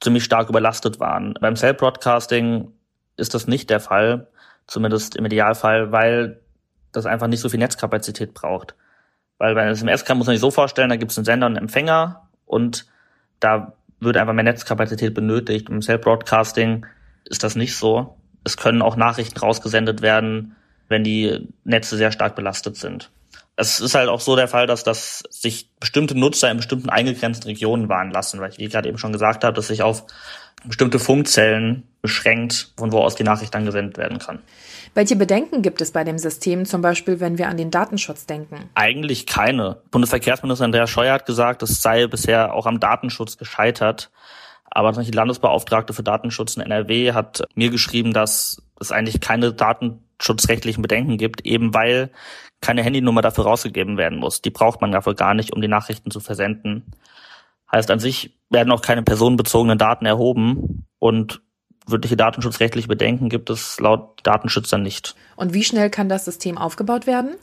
ziemlich 0.00 0.24
stark 0.24 0.48
überlastet 0.48 1.00
waren. 1.00 1.34
Beim 1.40 1.56
Cell 1.56 1.74
Broadcasting 1.74 2.70
ist 3.16 3.34
das 3.34 3.48
nicht 3.48 3.70
der 3.70 3.80
Fall 3.80 4.28
zumindest 4.68 5.16
im 5.16 5.24
Idealfall, 5.24 5.90
weil 5.90 6.40
das 6.92 7.06
einfach 7.06 7.26
nicht 7.26 7.40
so 7.40 7.48
viel 7.48 7.58
Netzkapazität 7.58 8.34
braucht. 8.34 8.76
Weil 9.38 9.54
bei 9.54 9.66
SMS 9.66 10.04
kann 10.04 10.18
muss 10.18 10.26
man 10.26 10.36
sich 10.36 10.40
so 10.40 10.50
vorstellen, 10.50 10.90
da 10.90 10.96
gibt 10.96 11.10
es 11.10 11.18
einen 11.18 11.24
Sender 11.24 11.46
und 11.46 11.56
einen 11.56 11.64
Empfänger 11.64 12.28
und 12.46 12.86
da 13.40 13.72
wird 14.00 14.16
einfach 14.16 14.32
mehr 14.32 14.44
Netzkapazität 14.44 15.14
benötigt. 15.14 15.68
Im 15.68 15.82
Cell 15.82 15.98
Broadcasting 15.98 16.86
ist 17.24 17.42
das 17.42 17.56
nicht 17.56 17.76
so. 17.76 18.16
Es 18.44 18.56
können 18.56 18.82
auch 18.82 18.96
Nachrichten 18.96 19.38
rausgesendet 19.38 20.02
werden, 20.02 20.54
wenn 20.88 21.04
die 21.04 21.48
Netze 21.64 21.96
sehr 21.96 22.12
stark 22.12 22.36
belastet 22.36 22.76
sind. 22.76 23.10
Es 23.58 23.80
ist 23.80 23.96
halt 23.96 24.08
auch 24.08 24.20
so 24.20 24.36
der 24.36 24.46
Fall, 24.46 24.68
dass, 24.68 24.84
dass 24.84 25.24
sich 25.30 25.68
bestimmte 25.80 26.16
Nutzer 26.16 26.48
in 26.48 26.58
bestimmten 26.58 26.90
eingegrenzten 26.90 27.48
Regionen 27.48 27.88
warnen 27.88 28.12
lassen, 28.12 28.40
weil 28.40 28.50
ich, 28.50 28.58
wie 28.58 28.68
gerade 28.68 28.88
eben 28.88 28.98
schon 28.98 29.12
gesagt 29.12 29.42
habe, 29.42 29.52
dass 29.52 29.66
sich 29.66 29.82
auf 29.82 30.04
bestimmte 30.64 31.00
Funkzellen 31.00 31.82
beschränkt, 32.00 32.72
von 32.76 32.92
wo 32.92 33.00
aus 33.00 33.16
die 33.16 33.24
Nachricht 33.24 33.52
dann 33.52 33.66
gesendet 33.66 33.98
werden 33.98 34.18
kann. 34.18 34.38
Welche 34.94 35.16
Bedenken 35.16 35.62
gibt 35.62 35.80
es 35.80 35.90
bei 35.90 36.04
dem 36.04 36.18
System, 36.18 36.66
zum 36.66 36.82
Beispiel 36.82 37.18
wenn 37.18 37.36
wir 37.36 37.48
an 37.48 37.56
den 37.56 37.72
Datenschutz 37.72 38.26
denken? 38.26 38.70
Eigentlich 38.76 39.26
keine. 39.26 39.82
Bundesverkehrsminister 39.90 40.64
Andreas 40.64 40.90
Scheuer 40.90 41.14
hat 41.14 41.26
gesagt, 41.26 41.62
es 41.64 41.82
sei 41.82 42.06
bisher 42.06 42.54
auch 42.54 42.66
am 42.66 42.78
Datenschutz 42.78 43.38
gescheitert. 43.38 44.10
Aber 44.70 44.92
die 44.92 45.10
Landesbeauftragte 45.10 45.94
für 45.94 46.04
Datenschutz 46.04 46.56
in 46.56 46.62
NRW 46.62 47.12
hat 47.12 47.42
mir 47.56 47.70
geschrieben, 47.70 48.12
dass 48.12 48.62
es 48.78 48.92
eigentlich 48.92 49.20
keine 49.20 49.52
datenschutzrechtlichen 50.18 50.82
Bedenken 50.82 51.16
gibt, 51.16 51.46
eben 51.46 51.74
weil 51.74 52.10
keine 52.60 52.82
Handynummer 52.82 53.22
dafür 53.22 53.44
rausgegeben 53.44 53.96
werden 53.96 54.18
muss. 54.18 54.42
Die 54.42 54.50
braucht 54.50 54.80
man 54.80 54.92
dafür 54.92 55.14
gar 55.14 55.34
nicht, 55.34 55.52
um 55.52 55.62
die 55.62 55.68
Nachrichten 55.68 56.10
zu 56.10 56.20
versenden. 56.20 56.92
Heißt 57.70 57.90
an 57.90 58.00
sich 58.00 58.36
werden 58.50 58.72
auch 58.72 58.82
keine 58.82 59.02
personenbezogenen 59.02 59.78
Daten 59.78 60.06
erhoben 60.06 60.86
und 60.98 61.40
wirkliche 61.86 62.16
datenschutzrechtliche 62.16 62.88
Bedenken 62.88 63.28
gibt 63.28 63.48
es 63.50 63.78
laut 63.80 64.20
Datenschützern 64.24 64.82
nicht. 64.82 65.14
Und 65.36 65.54
wie 65.54 65.64
schnell 65.64 65.88
kann 65.88 66.08
das 66.08 66.24
System 66.24 66.58
aufgebaut 66.58 67.06
werden? 67.06 67.36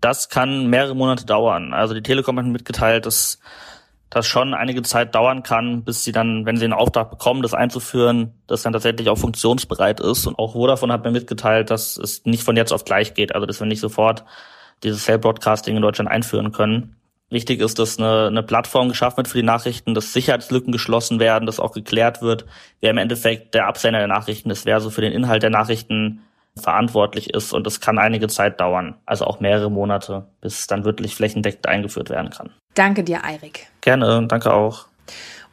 Das 0.00 0.28
kann 0.28 0.66
mehrere 0.66 0.94
Monate 0.94 1.24
dauern. 1.24 1.72
Also 1.72 1.94
die 1.94 2.02
Telekom 2.02 2.38
hat 2.38 2.46
mitgeteilt, 2.46 3.06
dass 3.06 3.38
das 4.14 4.26
schon 4.26 4.54
einige 4.54 4.82
Zeit 4.82 5.14
dauern 5.14 5.42
kann, 5.42 5.84
bis 5.84 6.04
sie 6.04 6.12
dann, 6.12 6.46
wenn 6.46 6.56
sie 6.56 6.64
einen 6.64 6.72
Auftrag 6.72 7.10
bekommen, 7.10 7.42
das 7.42 7.54
einzuführen, 7.54 8.32
das 8.46 8.62
dann 8.62 8.72
tatsächlich 8.72 9.08
auch 9.08 9.18
funktionsbereit 9.18 10.00
ist. 10.00 10.26
Und 10.26 10.38
auch 10.38 10.52
Vodafone 10.52 10.92
hat 10.92 11.04
mir 11.04 11.10
mitgeteilt, 11.10 11.70
dass 11.70 11.96
es 11.96 12.24
nicht 12.24 12.44
von 12.44 12.56
jetzt 12.56 12.72
auf 12.72 12.84
gleich 12.84 13.14
geht, 13.14 13.34
also 13.34 13.46
dass 13.46 13.60
wir 13.60 13.66
nicht 13.66 13.80
sofort 13.80 14.24
dieses 14.82 15.04
Cell 15.04 15.18
Broadcasting 15.18 15.76
in 15.76 15.82
Deutschland 15.82 16.10
einführen 16.10 16.52
können. 16.52 16.96
Wichtig 17.30 17.60
ist, 17.60 17.78
dass 17.78 17.98
eine, 17.98 18.28
eine 18.28 18.42
Plattform 18.42 18.88
geschaffen 18.88 19.16
wird 19.18 19.28
für 19.28 19.38
die 19.38 19.44
Nachrichten, 19.44 19.94
dass 19.94 20.12
Sicherheitslücken 20.12 20.72
geschlossen 20.72 21.18
werden, 21.18 21.46
dass 21.46 21.58
auch 21.58 21.72
geklärt 21.72 22.22
wird, 22.22 22.44
wer 22.80 22.90
im 22.90 22.98
Endeffekt 22.98 23.54
der 23.54 23.66
Absender 23.66 23.98
der 23.98 24.08
Nachrichten 24.08 24.50
ist, 24.50 24.66
wer 24.66 24.80
so 24.80 24.90
für 24.90 25.00
den 25.00 25.12
Inhalt 25.12 25.42
der 25.42 25.50
Nachrichten 25.50 26.20
verantwortlich 26.56 27.30
ist. 27.34 27.52
Und 27.52 27.66
das 27.66 27.80
kann 27.80 27.98
einige 27.98 28.28
Zeit 28.28 28.60
dauern, 28.60 28.94
also 29.06 29.24
auch 29.24 29.40
mehrere 29.40 29.70
Monate, 29.70 30.26
bis 30.40 30.60
es 30.60 30.66
dann 30.66 30.84
wirklich 30.84 31.16
flächendeckend 31.16 31.66
eingeführt 31.66 32.10
werden 32.10 32.30
kann. 32.30 32.50
Danke 32.74 33.04
dir, 33.04 33.24
Eirik. 33.24 33.66
Gerne, 33.80 34.26
danke 34.26 34.52
auch. 34.52 34.86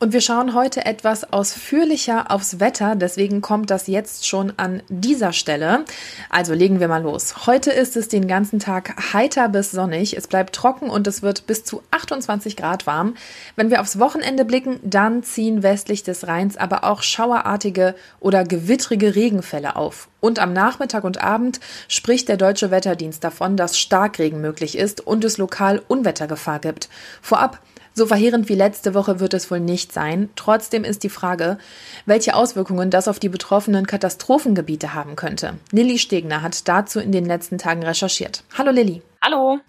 Und 0.02 0.14
wir 0.14 0.22
schauen 0.22 0.56
heute 0.56 0.84
etwas 0.84 1.32
ausführlicher 1.32 2.32
aufs 2.32 2.60
Wetter, 2.60 2.96
deswegen 2.96 3.42
kommt 3.42 3.70
das 3.70 3.86
jetzt 3.86 4.28
schon 4.28 4.52
an 4.58 4.82
dieser 4.90 5.32
Stelle. 5.32 5.86
Also 6.28 6.56
legen 6.56 6.80
wir 6.80 6.88
mal 6.88 7.04
los. 7.04 7.46
Heute 7.46 7.70
ist 7.70 7.96
es 7.96 8.08
den 8.08 8.28
ganzen 8.28 8.58
Tag 8.58 9.14
heiter 9.14 9.48
bis 9.48 9.70
sonnig. 9.70 10.18
Es 10.18 10.26
bleibt 10.26 10.56
trocken 10.56 10.90
und 10.90 11.06
es 11.06 11.22
wird 11.22 11.46
bis 11.46 11.66
zu 11.66 11.84
28 11.92 12.58
Grad 12.58 12.88
warm. 12.88 13.14
Wenn 13.56 13.70
wir 13.70 13.80
aufs 13.80 14.00
Wochenende 14.00 14.44
blicken, 14.44 14.80
dann 14.82 15.22
ziehen 15.22 15.62
westlich 15.62 16.02
des 16.02 16.26
Rheins 16.26 16.58
aber 16.58 16.84
auch 16.84 17.04
schauerartige 17.04 17.94
oder 18.20 18.44
gewittrige 18.44 19.14
Regenfälle 19.14 19.76
auf. 19.76 20.10
Und 20.20 20.40
am 20.40 20.52
Nachmittag 20.52 21.04
und 21.04 21.22
Abend 21.22 21.60
spricht 21.88 22.28
der 22.28 22.38
Deutsche 22.38 22.72
Wetterdienst 22.72 23.24
davon, 23.24 23.56
dass 23.56 23.78
Starkregen 23.78 24.42
möglich 24.42 24.80
ist 24.80 25.06
und 25.06 25.24
es 25.24 25.38
lokal 25.38 25.80
Unwettergefahr 25.88 26.58
gibt. 26.58 26.90
Vorab 27.22 27.60
so 27.94 28.06
verheerend 28.06 28.50
wie 28.50 28.56
letzte 28.56 28.94
Woche 28.94 29.20
wird 29.20 29.34
es 29.34 29.52
wohl 29.52 29.60
nicht 29.60 29.92
sein. 29.92 30.30
Trotzdem 30.36 30.84
ist 30.84 31.04
die 31.04 31.10
Frage, 31.10 31.58
welche 32.06 32.36
Auswirkungen 32.36 32.90
das 32.90 33.08
auf 33.08 33.20
die 33.20 33.30
betroffenen 33.30 33.88
Katastrophengebiete 33.88 34.94
haben 34.94 35.16
könnte. 35.16 35.56
Lilly 35.72 35.98
Stegner 35.98 36.42
hat 36.42 36.68
dazu 36.68 37.00
in 37.00 37.12
den 37.12 37.26
letzten 37.26 37.58
Tagen 37.58 37.84
recherchiert. 37.84 38.44
Hallo 38.58 38.72
Lilly. 38.72 39.02
Hallo. 39.22 39.60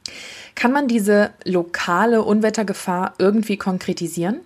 Kann 0.54 0.72
man 0.72 0.88
diese 0.88 1.30
lokale 1.44 2.22
Unwettergefahr 2.22 3.14
irgendwie 3.18 3.56
konkretisieren? 3.56 4.40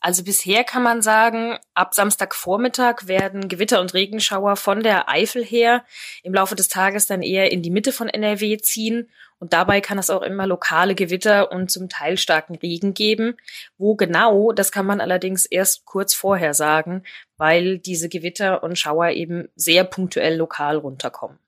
Also 0.00 0.22
bisher 0.22 0.62
kann 0.64 0.82
man 0.82 1.02
sagen, 1.02 1.58
ab 1.74 1.94
Samstagvormittag 1.94 3.06
werden 3.06 3.48
Gewitter 3.48 3.80
und 3.80 3.94
Regenschauer 3.94 4.56
von 4.56 4.82
der 4.82 5.08
Eifel 5.08 5.44
her 5.44 5.84
im 6.22 6.34
Laufe 6.34 6.54
des 6.54 6.68
Tages 6.68 7.06
dann 7.06 7.22
eher 7.22 7.50
in 7.50 7.62
die 7.62 7.70
Mitte 7.70 7.92
von 7.92 8.08
NRW 8.08 8.58
ziehen 8.58 9.08
und 9.40 9.52
dabei 9.52 9.80
kann 9.80 9.98
es 9.98 10.10
auch 10.10 10.22
immer 10.22 10.46
lokale 10.46 10.94
Gewitter 10.94 11.52
und 11.52 11.70
zum 11.70 11.88
Teil 11.88 12.16
starken 12.16 12.56
Regen 12.56 12.94
geben. 12.94 13.36
Wo 13.76 13.94
genau, 13.94 14.52
das 14.52 14.72
kann 14.72 14.86
man 14.86 15.00
allerdings 15.00 15.46
erst 15.46 15.84
kurz 15.84 16.14
vorher 16.14 16.54
sagen, 16.54 17.04
weil 17.36 17.78
diese 17.78 18.08
Gewitter 18.08 18.62
und 18.62 18.78
Schauer 18.78 19.10
eben 19.10 19.48
sehr 19.54 19.84
punktuell 19.84 20.36
lokal 20.36 20.76
runterkommen. 20.76 21.38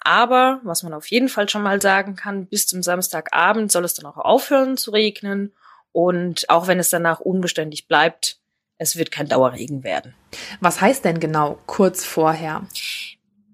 Aber 0.00 0.60
was 0.62 0.84
man 0.84 0.94
auf 0.94 1.06
jeden 1.08 1.28
Fall 1.28 1.48
schon 1.48 1.62
mal 1.62 1.82
sagen 1.82 2.14
kann, 2.14 2.46
bis 2.46 2.66
zum 2.68 2.82
Samstagabend 2.82 3.72
soll 3.72 3.84
es 3.84 3.94
dann 3.94 4.06
auch 4.06 4.16
aufhören 4.16 4.76
zu 4.76 4.92
regnen. 4.92 5.52
Und 5.92 6.48
auch 6.48 6.66
wenn 6.66 6.78
es 6.78 6.90
danach 6.90 7.20
unbeständig 7.20 7.88
bleibt, 7.88 8.38
es 8.78 8.96
wird 8.96 9.10
kein 9.10 9.28
Dauerregen 9.28 9.82
werden. 9.82 10.14
Was 10.60 10.80
heißt 10.80 11.04
denn 11.04 11.20
genau 11.20 11.58
kurz 11.66 12.04
vorher? 12.04 12.66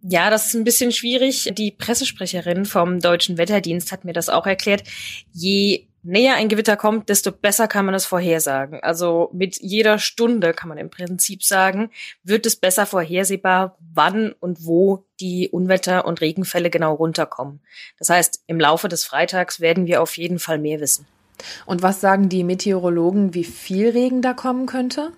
Ja, 0.03 0.29
das 0.29 0.47
ist 0.47 0.55
ein 0.55 0.65
bisschen 0.65 0.93
schwierig. 0.93 1.51
Die 1.55 1.71
Pressesprecherin 1.71 2.67
vom 2.67 3.01
Deutschen 3.01 3.39
Wetterdienst 3.39 3.91
hat 3.91 4.05
mir 4.05 4.13
das 4.13 4.29
auch 4.29 4.47
erklärt. 4.47 4.85
Je 5.33 5.87
näher 6.03 6.35
ein 6.35 6.51
Gewitter 6.51 6.77
kommt, 6.77 7.09
desto 7.09 7.33
besser 7.33 7.69
kann 7.69 7.87
man 7.87 7.95
es 7.95 8.05
vorhersagen. 8.05 8.81
Also 8.83 9.31
mit 9.33 9.57
jeder 9.63 9.99
Stunde 9.99 10.53
kann 10.53 10.69
man 10.69 10.77
im 10.77 10.91
Prinzip 10.91 11.43
sagen, 11.43 11.91
wird 12.23 12.45
es 12.45 12.57
besser 12.57 12.85
vorhersehbar, 12.85 13.79
wann 13.81 14.33
und 14.33 14.67
wo 14.67 15.07
die 15.21 15.49
Unwetter- 15.49 16.05
und 16.05 16.21
Regenfälle 16.21 16.69
genau 16.69 16.95
runterkommen. 16.95 17.61
Das 17.99 18.11
heißt, 18.11 18.45
im 18.47 18.61
Laufe 18.61 18.89
des 18.89 19.07
Freitags 19.07 19.61
werden 19.61 19.87
wir 19.87 20.03
auf 20.03 20.19
jeden 20.19 20.39
Fall 20.39 20.59
mehr 20.59 20.81
wissen. 20.81 21.07
Und 21.67 21.83
was 21.83 22.01
sagen 22.01 22.29
die 22.29 22.45
Meteorologen, 22.45 23.35
wie 23.35 23.45
viel 23.45 23.91
Regen 23.91 24.23
da 24.23 24.35
kommen 24.35 24.67
könnte? 24.67 25.13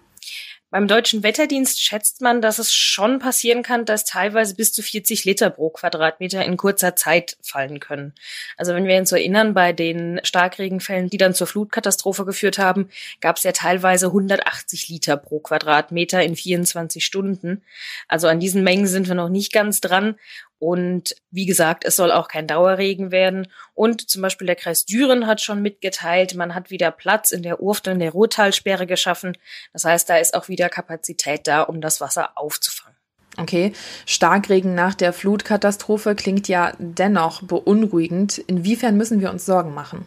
Beim 0.69 0.89
deutschen 0.89 1.23
Wetterdienst 1.23 1.81
schätzt 1.81 2.21
man, 2.21 2.43
dass 2.43 2.59
es 2.59 2.75
schon 2.75 3.21
passieren 3.21 3.63
kann, 3.63 3.85
dass 3.85 4.05
teilweise 4.05 4.57
bis 4.57 4.73
zu 4.73 4.83
40 4.83 5.25
Liter 5.25 5.49
pro 5.49 5.71
Quadratmeter 5.71 6.45
in 6.45 6.57
kurzer 6.57 6.97
Zeit 6.97 7.37
fallen 7.41 7.79
können. 7.79 8.15
Also 8.57 8.75
wenn 8.75 8.85
wir 8.85 8.99
uns 8.99 9.13
erinnern, 9.13 9.55
bei 9.55 9.73
den 9.73 10.21
Starkregenfällen, 10.25 11.09
die 11.09 11.19
dann 11.19 11.35
zur 11.35 11.47
Flutkatastrophe 11.47 12.25
geführt 12.25 12.59
haben, 12.59 12.91
gab 13.21 13.37
es 13.37 13.45
ja 13.45 13.53
teilweise 13.53 14.07
180 14.09 14.89
Liter 14.89 15.17
pro 15.17 15.39
Quadratmeter 15.39 16.23
in 16.25 16.35
24 16.35 17.05
Stunden. 17.05 17.63
Also 18.09 18.27
an 18.27 18.41
diesen 18.41 18.65
Mengen 18.65 18.89
sind 18.89 19.07
wir 19.07 19.15
noch 19.15 19.29
nicht 19.29 19.53
ganz 19.53 19.81
dran. 19.81 20.17
Und 20.59 21.15
wie 21.31 21.47
gesagt, 21.47 21.85
es 21.85 21.97
soll 21.97 22.11
auch 22.11 22.29
kein 22.29 22.47
Dauerregen 22.47 23.11
werden. 23.11 23.49
Und 23.75 24.09
zum 24.09 24.23
Beispiel 24.23 24.47
der 24.47 24.57
Kreis 24.57 24.85
Düren 24.87 25.27
hat 25.27 25.41
schon 25.41 25.63
mitgeteilt, 25.63 26.35
man 26.35 26.55
hat 26.55 26.71
wieder 26.71 26.91
Platz 26.91 27.31
in 27.31 27.43
der 27.43 27.61
Urft 27.61 27.89
und 27.89 27.99
der 27.99 28.13
Ruhrtalsperre 28.13 28.87
geschaffen. 28.87 29.37
Das 29.73 29.85
heißt, 29.85 30.09
da 30.09 30.17
ist 30.17 30.35
auch 30.35 30.49
wieder 30.49 30.69
Kapazität 30.69 31.47
da, 31.47 31.63
um 31.63 31.81
das 31.81 32.01
Wasser 32.01 32.31
aufzufangen. 32.37 32.97
Okay, 33.39 33.73
Starkregen 34.07 34.75
nach 34.75 34.95
der 34.95 35.13
Flutkatastrophe 35.13 36.15
klingt 36.15 36.49
ja 36.49 36.73
dennoch 36.79 37.43
beunruhigend. 37.43 38.39
Inwiefern 38.39 38.97
müssen 38.97 39.21
wir 39.21 39.31
uns 39.31 39.45
Sorgen 39.45 39.75
machen? 39.75 40.07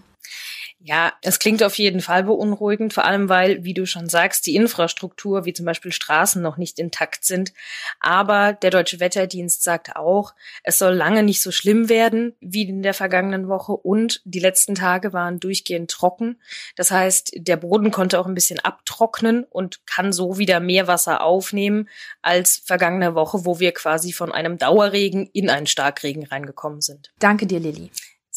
Ja, 0.81 1.11
es 1.21 1.39
klingt 1.39 1.61
auf 1.61 1.77
jeden 1.77 1.99
Fall 1.99 2.23
beunruhigend, 2.23 2.93
vor 2.93 3.03
allem 3.03 3.27
weil, 3.27 3.65
wie 3.65 3.73
du 3.73 3.85
schon 3.85 4.07
sagst, 4.07 4.47
die 4.47 4.55
Infrastruktur, 4.55 5.43
wie 5.43 5.51
zum 5.51 5.65
Beispiel 5.65 5.91
Straßen, 5.91 6.41
noch 6.41 6.55
nicht 6.55 6.79
intakt 6.79 7.25
sind. 7.25 7.51
Aber 7.99 8.53
der 8.53 8.69
Deutsche 8.69 9.01
Wetterdienst 9.01 9.61
sagt 9.61 9.97
auch, 9.97 10.33
es 10.63 10.77
soll 10.77 10.93
lange 10.93 11.21
nicht 11.23 11.41
so 11.41 11.51
schlimm 11.51 11.89
werden 11.89 12.33
wie 12.39 12.63
in 12.63 12.81
der 12.81 12.93
vergangenen 12.93 13.49
Woche 13.49 13.73
und 13.73 14.21
die 14.23 14.39
letzten 14.39 14.73
Tage 14.73 15.11
waren 15.11 15.41
durchgehend 15.41 15.91
trocken. 15.91 16.39
Das 16.77 16.91
heißt, 16.91 17.33
der 17.35 17.57
Boden 17.57 17.91
konnte 17.91 18.17
auch 18.17 18.25
ein 18.25 18.35
bisschen 18.35 18.59
abtrocknen 18.61 19.43
und 19.49 19.85
kann 19.85 20.13
so 20.13 20.37
wieder 20.37 20.61
mehr 20.61 20.87
Wasser 20.87 21.23
aufnehmen 21.23 21.89
als 22.21 22.61
vergangene 22.63 23.15
Woche, 23.15 23.43
wo 23.43 23.59
wir 23.59 23.73
quasi 23.73 24.13
von 24.13 24.31
einem 24.31 24.57
Dauerregen 24.57 25.29
in 25.33 25.49
einen 25.49 25.67
Starkregen 25.67 26.23
reingekommen 26.23 26.79
sind. 26.79 27.11
Danke 27.19 27.47
dir, 27.47 27.59
Lilly. 27.59 27.91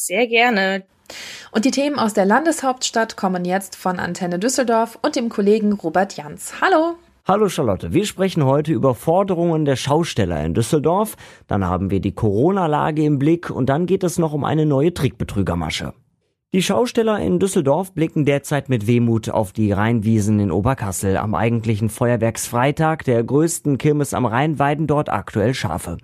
Sehr 0.05 0.27
gerne. 0.27 0.83
Und 1.53 1.65
die 1.65 1.71
Themen 1.71 1.97
aus 1.97 2.13
der 2.13 2.25
Landeshauptstadt 2.25 3.17
kommen 3.17 3.45
jetzt 3.45 3.77
von 3.77 4.01
Antenne 4.01 4.41
Düsseldorf 4.41 4.99
und 5.01 5.15
dem 5.15 5.29
Kollegen 5.29 5.73
Robert 5.75 6.17
Jans. 6.17 6.55
Hallo! 6.61 6.97
Hallo 7.25 7.49
Charlotte, 7.49 7.93
wir 7.93 8.05
sprechen 8.05 8.45
heute 8.45 8.73
über 8.73 8.97
Forderungen 8.97 9.65
der 9.65 9.77
Schausteller 9.77 10.45
in 10.45 10.55
Düsseldorf, 10.55 11.17
dann 11.47 11.65
haben 11.65 11.93
wir 11.93 12.01
die 12.01 12.17
Corona-Lage 12.17 13.05
im 13.05 13.21
Blick 13.21 13.49
und 13.49 13.67
dann 13.67 13.87
geht 13.87 14.03
es 14.03 14.19
noch 14.19 14.33
um 14.33 14.43
eine 14.43 14.67
neue 14.67 14.93
Trickbetrügermasche. 14.93 15.95
Die 16.55 16.63
Schausteller 16.63 17.19
in 17.19 17.39
Düsseldorf 17.39 17.95
blicken 17.95 18.27
derzeit 18.27 18.69
mit 18.69 18.87
Wehmut 18.87 19.31
auf 19.31 19.53
die 19.53 19.73
Rheinwiesen 19.73 20.39
in 20.39 20.53
Oberkassel. 20.53 21.17
Am 21.17 21.35
eigentlichen 21.35 21.89
Feuerwerksfreitag 21.89 23.05
der 23.05 23.25
größten 23.25 23.79
Kirmes 23.79 24.13
am 24.13 24.27
Rhein 24.27 24.59
weiden 24.59 24.87
dort 24.87 25.09
aktuell 25.09 25.55
Schafe. 25.55 25.97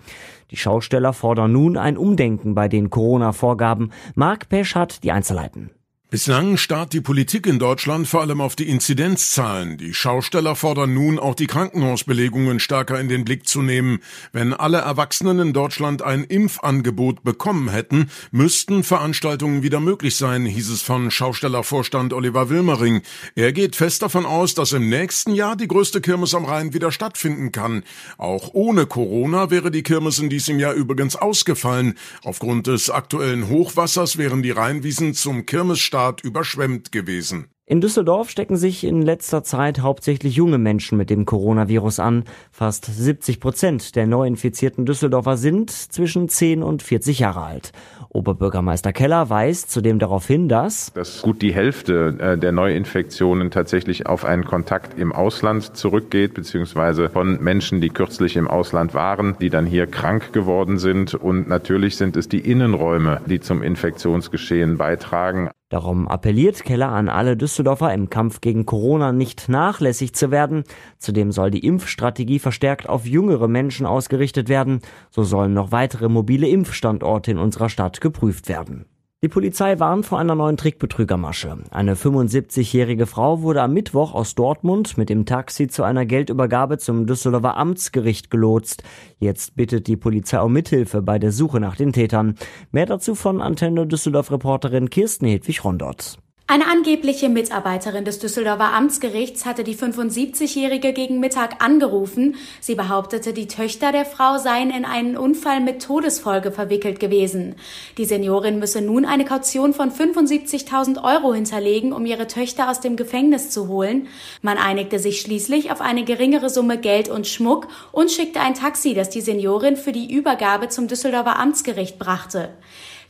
Die 0.50 0.56
Schausteller 0.56 1.12
fordern 1.12 1.52
nun 1.52 1.76
ein 1.76 1.98
Umdenken 1.98 2.54
bei 2.54 2.68
den 2.68 2.88
Corona-Vorgaben. 2.88 3.92
Marc 4.14 4.48
Pesch 4.48 4.74
hat 4.74 5.04
die 5.04 5.12
Einzelheiten. 5.12 5.68
Bislang 6.10 6.56
starrt 6.56 6.94
die 6.94 7.02
Politik 7.02 7.46
in 7.46 7.58
Deutschland 7.58 8.08
vor 8.08 8.22
allem 8.22 8.40
auf 8.40 8.56
die 8.56 8.66
Inzidenzzahlen. 8.70 9.76
Die 9.76 9.92
Schausteller 9.92 10.56
fordern 10.56 10.94
nun 10.94 11.18
auch 11.18 11.34
die 11.34 11.46
Krankenhausbelegungen 11.46 12.60
stärker 12.60 12.98
in 12.98 13.10
den 13.10 13.26
Blick 13.26 13.46
zu 13.46 13.60
nehmen. 13.60 13.98
Wenn 14.32 14.54
alle 14.54 14.78
Erwachsenen 14.78 15.38
in 15.38 15.52
Deutschland 15.52 16.00
ein 16.00 16.24
Impfangebot 16.24 17.24
bekommen 17.24 17.68
hätten, 17.68 18.08
müssten 18.30 18.84
Veranstaltungen 18.84 19.62
wieder 19.62 19.80
möglich 19.80 20.16
sein, 20.16 20.46
hieß 20.46 20.70
es 20.70 20.80
von 20.80 21.10
Schaustellervorstand 21.10 22.14
Oliver 22.14 22.48
Wilmering. 22.48 23.02
Er 23.34 23.52
geht 23.52 23.76
fest 23.76 24.00
davon 24.00 24.24
aus, 24.24 24.54
dass 24.54 24.72
im 24.72 24.88
nächsten 24.88 25.34
Jahr 25.34 25.56
die 25.56 25.68
größte 25.68 26.00
Kirmes 26.00 26.34
am 26.34 26.46
Rhein 26.46 26.72
wieder 26.72 26.90
stattfinden 26.90 27.52
kann. 27.52 27.84
Auch 28.16 28.54
ohne 28.54 28.86
Corona 28.86 29.50
wäre 29.50 29.70
die 29.70 29.82
Kirmes 29.82 30.18
in 30.18 30.30
diesem 30.30 30.58
Jahr 30.58 30.72
übrigens 30.72 31.16
ausgefallen. 31.16 31.98
Aufgrund 32.24 32.66
des 32.66 32.88
aktuellen 32.88 33.50
Hochwassers 33.50 34.16
wären 34.16 34.42
die 34.42 34.52
Rheinwiesen 34.52 35.12
zum 35.12 35.44
Kirmesstart 35.44 35.97
Stadt 35.98 36.22
überschwemmt 36.22 36.92
gewesen. 36.92 37.48
In 37.66 37.80
Düsseldorf 37.80 38.30
stecken 38.30 38.56
sich 38.56 38.84
in 38.84 39.02
letzter 39.02 39.42
Zeit 39.42 39.80
hauptsächlich 39.80 40.36
junge 40.36 40.56
Menschen 40.56 40.96
mit 40.96 41.10
dem 41.10 41.26
Coronavirus 41.26 41.98
an. 41.98 42.22
Fast 42.52 42.86
70 42.86 43.40
Prozent 43.40 43.96
der 43.96 44.06
neu 44.06 44.24
infizierten 44.28 44.86
Düsseldorfer 44.86 45.36
sind 45.36 45.70
zwischen 45.70 46.28
10 46.28 46.62
und 46.62 46.84
40 46.84 47.18
Jahre 47.18 47.42
alt. 47.42 47.72
Oberbürgermeister 48.10 48.92
Keller 48.92 49.28
weist 49.28 49.72
zudem 49.72 49.98
darauf 49.98 50.24
hin, 50.24 50.48
dass, 50.48 50.92
dass 50.94 51.20
gut 51.20 51.42
die 51.42 51.52
Hälfte 51.52 52.16
äh, 52.20 52.38
der 52.38 52.52
Neuinfektionen 52.52 53.50
tatsächlich 53.50 54.06
auf 54.06 54.24
einen 54.24 54.44
Kontakt 54.44 54.98
im 54.98 55.12
Ausland 55.12 55.76
zurückgeht, 55.76 56.34
beziehungsweise 56.34 57.10
von 57.10 57.42
Menschen, 57.42 57.80
die 57.80 57.90
kürzlich 57.90 58.36
im 58.36 58.46
Ausland 58.46 58.94
waren, 58.94 59.36
die 59.40 59.50
dann 59.50 59.66
hier 59.66 59.88
krank 59.88 60.32
geworden 60.32 60.78
sind. 60.78 61.14
Und 61.14 61.48
natürlich 61.48 61.96
sind 61.96 62.16
es 62.16 62.28
die 62.28 62.48
Innenräume, 62.48 63.20
die 63.26 63.40
zum 63.40 63.64
Infektionsgeschehen 63.64 64.78
beitragen. 64.78 65.50
Darum 65.70 66.08
appelliert 66.08 66.64
Keller 66.64 66.88
an 66.88 67.10
alle 67.10 67.36
Düsseldorfer 67.36 67.92
im 67.92 68.08
Kampf 68.08 68.40
gegen 68.40 68.64
Corona 68.64 69.12
nicht 69.12 69.50
nachlässig 69.50 70.14
zu 70.14 70.30
werden. 70.30 70.64
Zudem 70.98 71.30
soll 71.30 71.50
die 71.50 71.66
Impfstrategie 71.66 72.38
verstärkt 72.38 72.88
auf 72.88 73.06
jüngere 73.06 73.48
Menschen 73.48 73.84
ausgerichtet 73.84 74.48
werden. 74.48 74.80
So 75.10 75.24
sollen 75.24 75.52
noch 75.52 75.70
weitere 75.70 76.08
mobile 76.08 76.48
Impfstandorte 76.48 77.32
in 77.32 77.38
unserer 77.38 77.68
Stadt 77.68 78.00
geprüft 78.00 78.48
werden. 78.48 78.86
Die 79.20 79.28
Polizei 79.28 79.80
warnt 79.80 80.06
vor 80.06 80.20
einer 80.20 80.36
neuen 80.36 80.56
Trickbetrügermasche. 80.56 81.58
Eine 81.72 81.96
75-jährige 81.96 83.06
Frau 83.06 83.42
wurde 83.42 83.62
am 83.62 83.72
Mittwoch 83.72 84.14
aus 84.14 84.36
Dortmund 84.36 84.96
mit 84.96 85.08
dem 85.08 85.26
Taxi 85.26 85.66
zu 85.66 85.82
einer 85.82 86.06
Geldübergabe 86.06 86.78
zum 86.78 87.04
Düsseldorfer 87.04 87.56
Amtsgericht 87.56 88.30
gelotst. 88.30 88.84
Jetzt 89.18 89.56
bittet 89.56 89.88
die 89.88 89.96
Polizei 89.96 90.40
um 90.40 90.52
Mithilfe 90.52 91.02
bei 91.02 91.18
der 91.18 91.32
Suche 91.32 91.58
nach 91.58 91.74
den 91.74 91.92
Tätern. 91.92 92.36
Mehr 92.70 92.86
dazu 92.86 93.16
von 93.16 93.40
Antenne 93.40 93.88
Düsseldorf 93.88 94.30
Reporterin 94.30 94.88
Kirsten 94.88 95.26
Hedwig 95.26 95.64
Rondott. 95.64 96.20
Eine 96.50 96.66
angebliche 96.66 97.28
Mitarbeiterin 97.28 98.06
des 98.06 98.20
Düsseldorfer 98.20 98.72
Amtsgerichts 98.72 99.44
hatte 99.44 99.64
die 99.64 99.76
75-Jährige 99.76 100.94
gegen 100.94 101.20
Mittag 101.20 101.62
angerufen. 101.62 102.36
Sie 102.58 102.74
behauptete, 102.74 103.34
die 103.34 103.48
Töchter 103.48 103.92
der 103.92 104.06
Frau 104.06 104.38
seien 104.38 104.70
in 104.70 104.86
einen 104.86 105.18
Unfall 105.18 105.60
mit 105.60 105.82
Todesfolge 105.82 106.50
verwickelt 106.50 107.00
gewesen. 107.00 107.56
Die 107.98 108.06
Seniorin 108.06 108.58
müsse 108.58 108.80
nun 108.80 109.04
eine 109.04 109.26
Kaution 109.26 109.74
von 109.74 109.90
75.000 109.90 111.04
Euro 111.04 111.34
hinterlegen, 111.34 111.92
um 111.92 112.06
ihre 112.06 112.26
Töchter 112.26 112.70
aus 112.70 112.80
dem 112.80 112.96
Gefängnis 112.96 113.50
zu 113.50 113.68
holen. 113.68 114.08
Man 114.40 114.56
einigte 114.56 114.98
sich 114.98 115.20
schließlich 115.20 115.70
auf 115.70 115.82
eine 115.82 116.04
geringere 116.04 116.48
Summe 116.48 116.78
Geld 116.78 117.10
und 117.10 117.26
Schmuck 117.26 117.68
und 117.92 118.10
schickte 118.10 118.40
ein 118.40 118.54
Taxi, 118.54 118.94
das 118.94 119.10
die 119.10 119.20
Seniorin 119.20 119.76
für 119.76 119.92
die 119.92 120.10
Übergabe 120.10 120.70
zum 120.70 120.88
Düsseldorfer 120.88 121.38
Amtsgericht 121.38 121.98
brachte. 121.98 122.48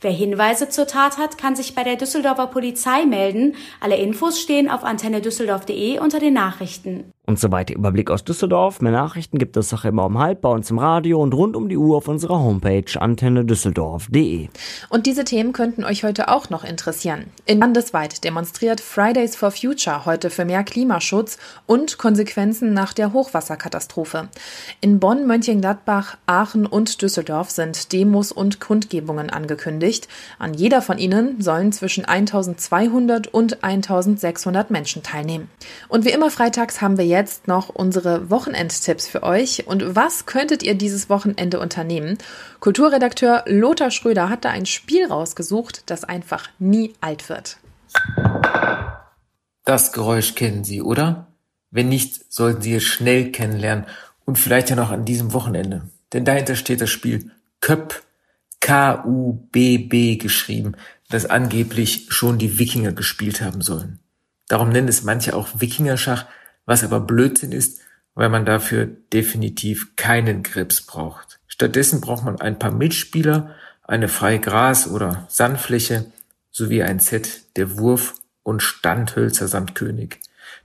Wer 0.01 0.11
Hinweise 0.11 0.69
zur 0.69 0.87
Tat 0.87 1.17
hat, 1.17 1.37
kann 1.37 1.57
sich 1.57 1.75
bei 1.75 1.83
der 1.83 1.97
Düsseldorfer 1.97 2.47
Polizei 2.47 3.05
melden. 3.05 3.55
Alle 3.81 3.97
Infos 3.97 4.39
stehen 4.39 4.69
auf 4.69 4.83
antennedüsseldorf.de 4.83 5.99
unter 5.99 6.19
den 6.19 6.33
Nachrichten. 6.33 7.11
Und 7.29 7.39
soweit 7.39 7.69
der 7.69 7.75
Überblick 7.75 8.09
aus 8.09 8.23
Düsseldorf. 8.23 8.81
Mehr 8.81 8.91
Nachrichten 8.91 9.37
gibt 9.37 9.55
es 9.55 9.71
auch 9.71 9.85
immer 9.85 10.07
um 10.07 10.17
halb 10.17 10.41
bei 10.41 10.49
uns 10.49 10.71
im 10.71 10.79
Radio 10.79 11.21
und 11.21 11.35
rund 11.35 11.55
um 11.55 11.69
die 11.69 11.77
Uhr 11.77 11.97
auf 11.97 12.07
unserer 12.07 12.39
Homepage 12.39 12.99
antennedüsseldorf.de. 12.99 14.47
Und 14.89 15.05
diese 15.05 15.25
Themen 15.25 15.53
könnten 15.53 15.83
euch 15.83 16.03
heute 16.03 16.29
auch 16.29 16.49
noch 16.49 16.63
interessieren. 16.63 17.25
In 17.45 17.59
landesweit 17.59 18.23
demonstriert 18.23 18.81
Fridays 18.81 19.35
for 19.35 19.51
Future 19.51 20.07
heute 20.07 20.31
für 20.31 20.43
mehr 20.43 20.63
Klimaschutz 20.63 21.37
und 21.67 21.99
Konsequenzen 21.99 22.73
nach 22.73 22.93
der 22.93 23.13
Hochwasserkatastrophe. 23.13 24.29
In 24.81 24.99
Bonn, 24.99 25.27
Mönchengladbach, 25.27 26.17
Aachen 26.25 26.65
und 26.65 26.99
Düsseldorf 27.03 27.51
sind 27.51 27.93
Demos 27.93 28.31
und 28.31 28.59
Kundgebungen 28.59 29.29
angekündigt. 29.29 30.07
An 30.39 30.55
jeder 30.55 30.81
von 30.81 30.97
ihnen 30.97 31.39
sollen 31.39 31.73
zwischen 31.73 32.05
1200 32.05 33.27
und 33.27 33.63
1600 33.63 34.71
Menschen 34.71 35.03
teilnehmen. 35.03 35.47
Und 35.89 36.05
wie 36.05 36.09
immer 36.09 36.31
freitags 36.31 36.81
haben 36.81 36.97
wir 36.97 37.05
jetzt 37.05 37.18
jetzt 37.19 37.47
noch 37.47 37.69
unsere 37.69 38.29
Wochenendtipps 38.29 39.07
für 39.07 39.23
euch. 39.23 39.67
Und 39.67 39.95
was 39.95 40.25
könntet 40.25 40.63
ihr 40.63 40.75
dieses 40.75 41.09
Wochenende 41.09 41.59
unternehmen? 41.59 42.17
Kulturredakteur 42.61 43.43
Lothar 43.45 43.91
Schröder 43.91 44.29
hat 44.29 44.45
da 44.45 44.49
ein 44.49 44.65
Spiel 44.65 45.05
rausgesucht, 45.05 45.83
das 45.87 46.03
einfach 46.05 46.49
nie 46.59 46.93
alt 47.01 47.27
wird. 47.29 47.57
Das 49.65 49.91
Geräusch 49.91 50.35
kennen 50.35 50.63
Sie, 50.63 50.81
oder? 50.81 51.27
Wenn 51.71 51.89
nicht, 51.89 52.31
sollten 52.33 52.61
Sie 52.61 52.73
es 52.73 52.83
schnell 52.83 53.31
kennenlernen 53.31 53.85
und 54.25 54.39
vielleicht 54.39 54.69
ja 54.69 54.75
noch 54.75 54.89
an 54.89 55.05
diesem 55.05 55.33
Wochenende. 55.33 55.83
Denn 56.13 56.25
dahinter 56.25 56.55
steht 56.55 56.81
das 56.81 56.89
Spiel 56.89 57.31
Köpp, 57.61 58.01
K-U-B-B 58.61 60.15
geschrieben, 60.15 60.73
das 61.09 61.25
angeblich 61.25 62.07
schon 62.09 62.37
die 62.37 62.57
Wikinger 62.59 62.93
gespielt 62.93 63.41
haben 63.41 63.61
sollen. 63.61 63.99
Darum 64.47 64.69
nennen 64.69 64.87
es 64.87 65.03
manche 65.03 65.35
auch 65.35 65.49
Wikingerschach, 65.55 66.25
was 66.69 66.83
aber 66.83 66.99
Blödsinn 66.99 67.51
ist, 67.51 67.81
weil 68.13 68.29
man 68.29 68.45
dafür 68.45 68.85
definitiv 69.11 69.95
keinen 69.95 70.43
Grips 70.43 70.81
braucht. 70.81 71.39
Stattdessen 71.47 71.99
braucht 71.99 72.23
man 72.23 72.39
ein 72.39 72.59
paar 72.59 72.71
Mitspieler, 72.71 73.55
eine 73.81 74.07
freie 74.07 74.39
Gras- 74.39 74.87
oder 74.87 75.25
Sandfläche 75.29 76.11
sowie 76.51 76.83
ein 76.83 76.99
Set 76.99 77.57
der 77.57 77.79
Wurf- 77.79 78.21
und 78.43 78.61
Standhölzer 78.61 79.47
samt 79.47 79.73
König. 79.73 80.19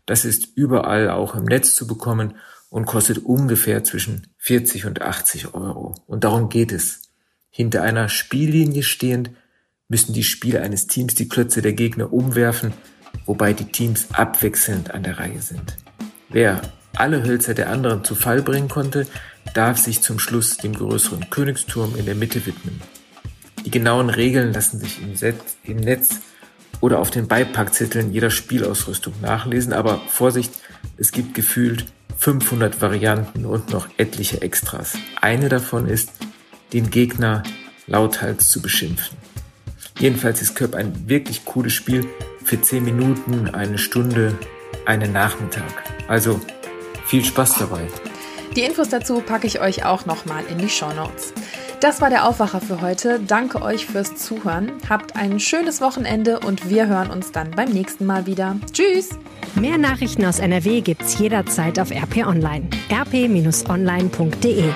Das 0.04 0.26
ist 0.26 0.48
überall 0.56 1.08
auch 1.08 1.34
im 1.34 1.44
Netz 1.44 1.74
zu 1.74 1.86
bekommen 1.86 2.34
und 2.68 2.84
kostet 2.84 3.18
ungefähr 3.18 3.82
zwischen 3.82 4.26
40 4.36 4.84
und 4.84 5.00
80 5.00 5.54
Euro. 5.54 5.94
Und 6.06 6.24
darum 6.24 6.50
geht 6.50 6.70
es. 6.70 7.00
Hinter 7.48 7.82
einer 7.82 8.10
Spiellinie 8.10 8.82
stehend 8.82 9.30
müssen 9.88 10.12
die 10.12 10.24
Spieler 10.24 10.60
eines 10.60 10.86
Teams 10.86 11.14
die 11.14 11.30
Klötze 11.30 11.62
der 11.62 11.72
Gegner 11.72 12.12
umwerfen, 12.12 12.74
wobei 13.24 13.54
die 13.54 13.72
Teams 13.72 14.08
abwechselnd 14.12 14.90
an 14.90 15.02
der 15.02 15.18
Reihe 15.18 15.40
sind. 15.40 15.78
Wer 16.34 16.62
alle 16.96 17.22
Hölzer 17.22 17.54
der 17.54 17.70
anderen 17.70 18.02
zu 18.02 18.16
Fall 18.16 18.42
bringen 18.42 18.68
konnte, 18.68 19.06
darf 19.54 19.78
sich 19.78 20.02
zum 20.02 20.18
Schluss 20.18 20.56
dem 20.56 20.72
größeren 20.72 21.30
Königsturm 21.30 21.94
in 21.94 22.06
der 22.06 22.16
Mitte 22.16 22.44
widmen. 22.44 22.82
Die 23.64 23.70
genauen 23.70 24.10
Regeln 24.10 24.52
lassen 24.52 24.80
sich 24.80 25.00
im, 25.00 25.14
Set, 25.14 25.36
im 25.62 25.76
Netz 25.76 26.18
oder 26.80 26.98
auf 26.98 27.12
den 27.12 27.28
Beipackzetteln 27.28 28.12
jeder 28.12 28.30
Spielausrüstung 28.30 29.14
nachlesen, 29.22 29.72
aber 29.72 30.00
Vorsicht, 30.08 30.52
es 30.96 31.12
gibt 31.12 31.34
gefühlt 31.34 31.86
500 32.18 32.82
Varianten 32.82 33.44
und 33.44 33.70
noch 33.70 33.86
etliche 33.96 34.42
Extras. 34.42 34.94
Eine 35.20 35.48
davon 35.48 35.86
ist, 35.86 36.10
den 36.72 36.90
Gegner 36.90 37.44
lauthals 37.86 38.48
zu 38.48 38.60
beschimpfen. 38.60 39.16
Jedenfalls 40.00 40.42
ist 40.42 40.56
Köp 40.56 40.74
ein 40.74 41.08
wirklich 41.08 41.44
cooles 41.44 41.74
Spiel 41.74 42.04
für 42.42 42.60
10 42.60 42.84
Minuten, 42.84 43.50
eine 43.50 43.78
Stunde, 43.78 44.36
einen 44.84 45.12
Nachmittag. 45.12 45.93
Also 46.08 46.40
viel 47.06 47.24
Spaß 47.24 47.58
dabei. 47.58 47.88
Die 48.56 48.62
Infos 48.62 48.88
dazu 48.88 49.20
packe 49.20 49.46
ich 49.46 49.60
euch 49.60 49.84
auch 49.84 50.06
nochmal 50.06 50.44
in 50.48 50.58
die 50.58 50.68
Show 50.68 50.92
Notes. 50.92 51.32
Das 51.80 52.00
war 52.00 52.08
der 52.08 52.26
Aufwacher 52.26 52.60
für 52.60 52.80
heute. 52.80 53.20
Danke 53.20 53.60
euch 53.60 53.86
fürs 53.86 54.14
Zuhören. 54.14 54.72
Habt 54.88 55.16
ein 55.16 55.40
schönes 55.40 55.80
Wochenende 55.80 56.40
und 56.40 56.70
wir 56.70 56.86
hören 56.86 57.10
uns 57.10 57.32
dann 57.32 57.50
beim 57.50 57.70
nächsten 57.70 58.06
Mal 58.06 58.26
wieder. 58.26 58.56
Tschüss! 58.72 59.10
Mehr 59.54 59.76
Nachrichten 59.76 60.24
aus 60.24 60.38
NRW 60.38 60.80
gibt's 60.80 61.18
jederzeit 61.18 61.78
auf 61.78 61.90
RP 61.90 62.26
Online. 62.26 62.68
rp-online.de 62.90 64.72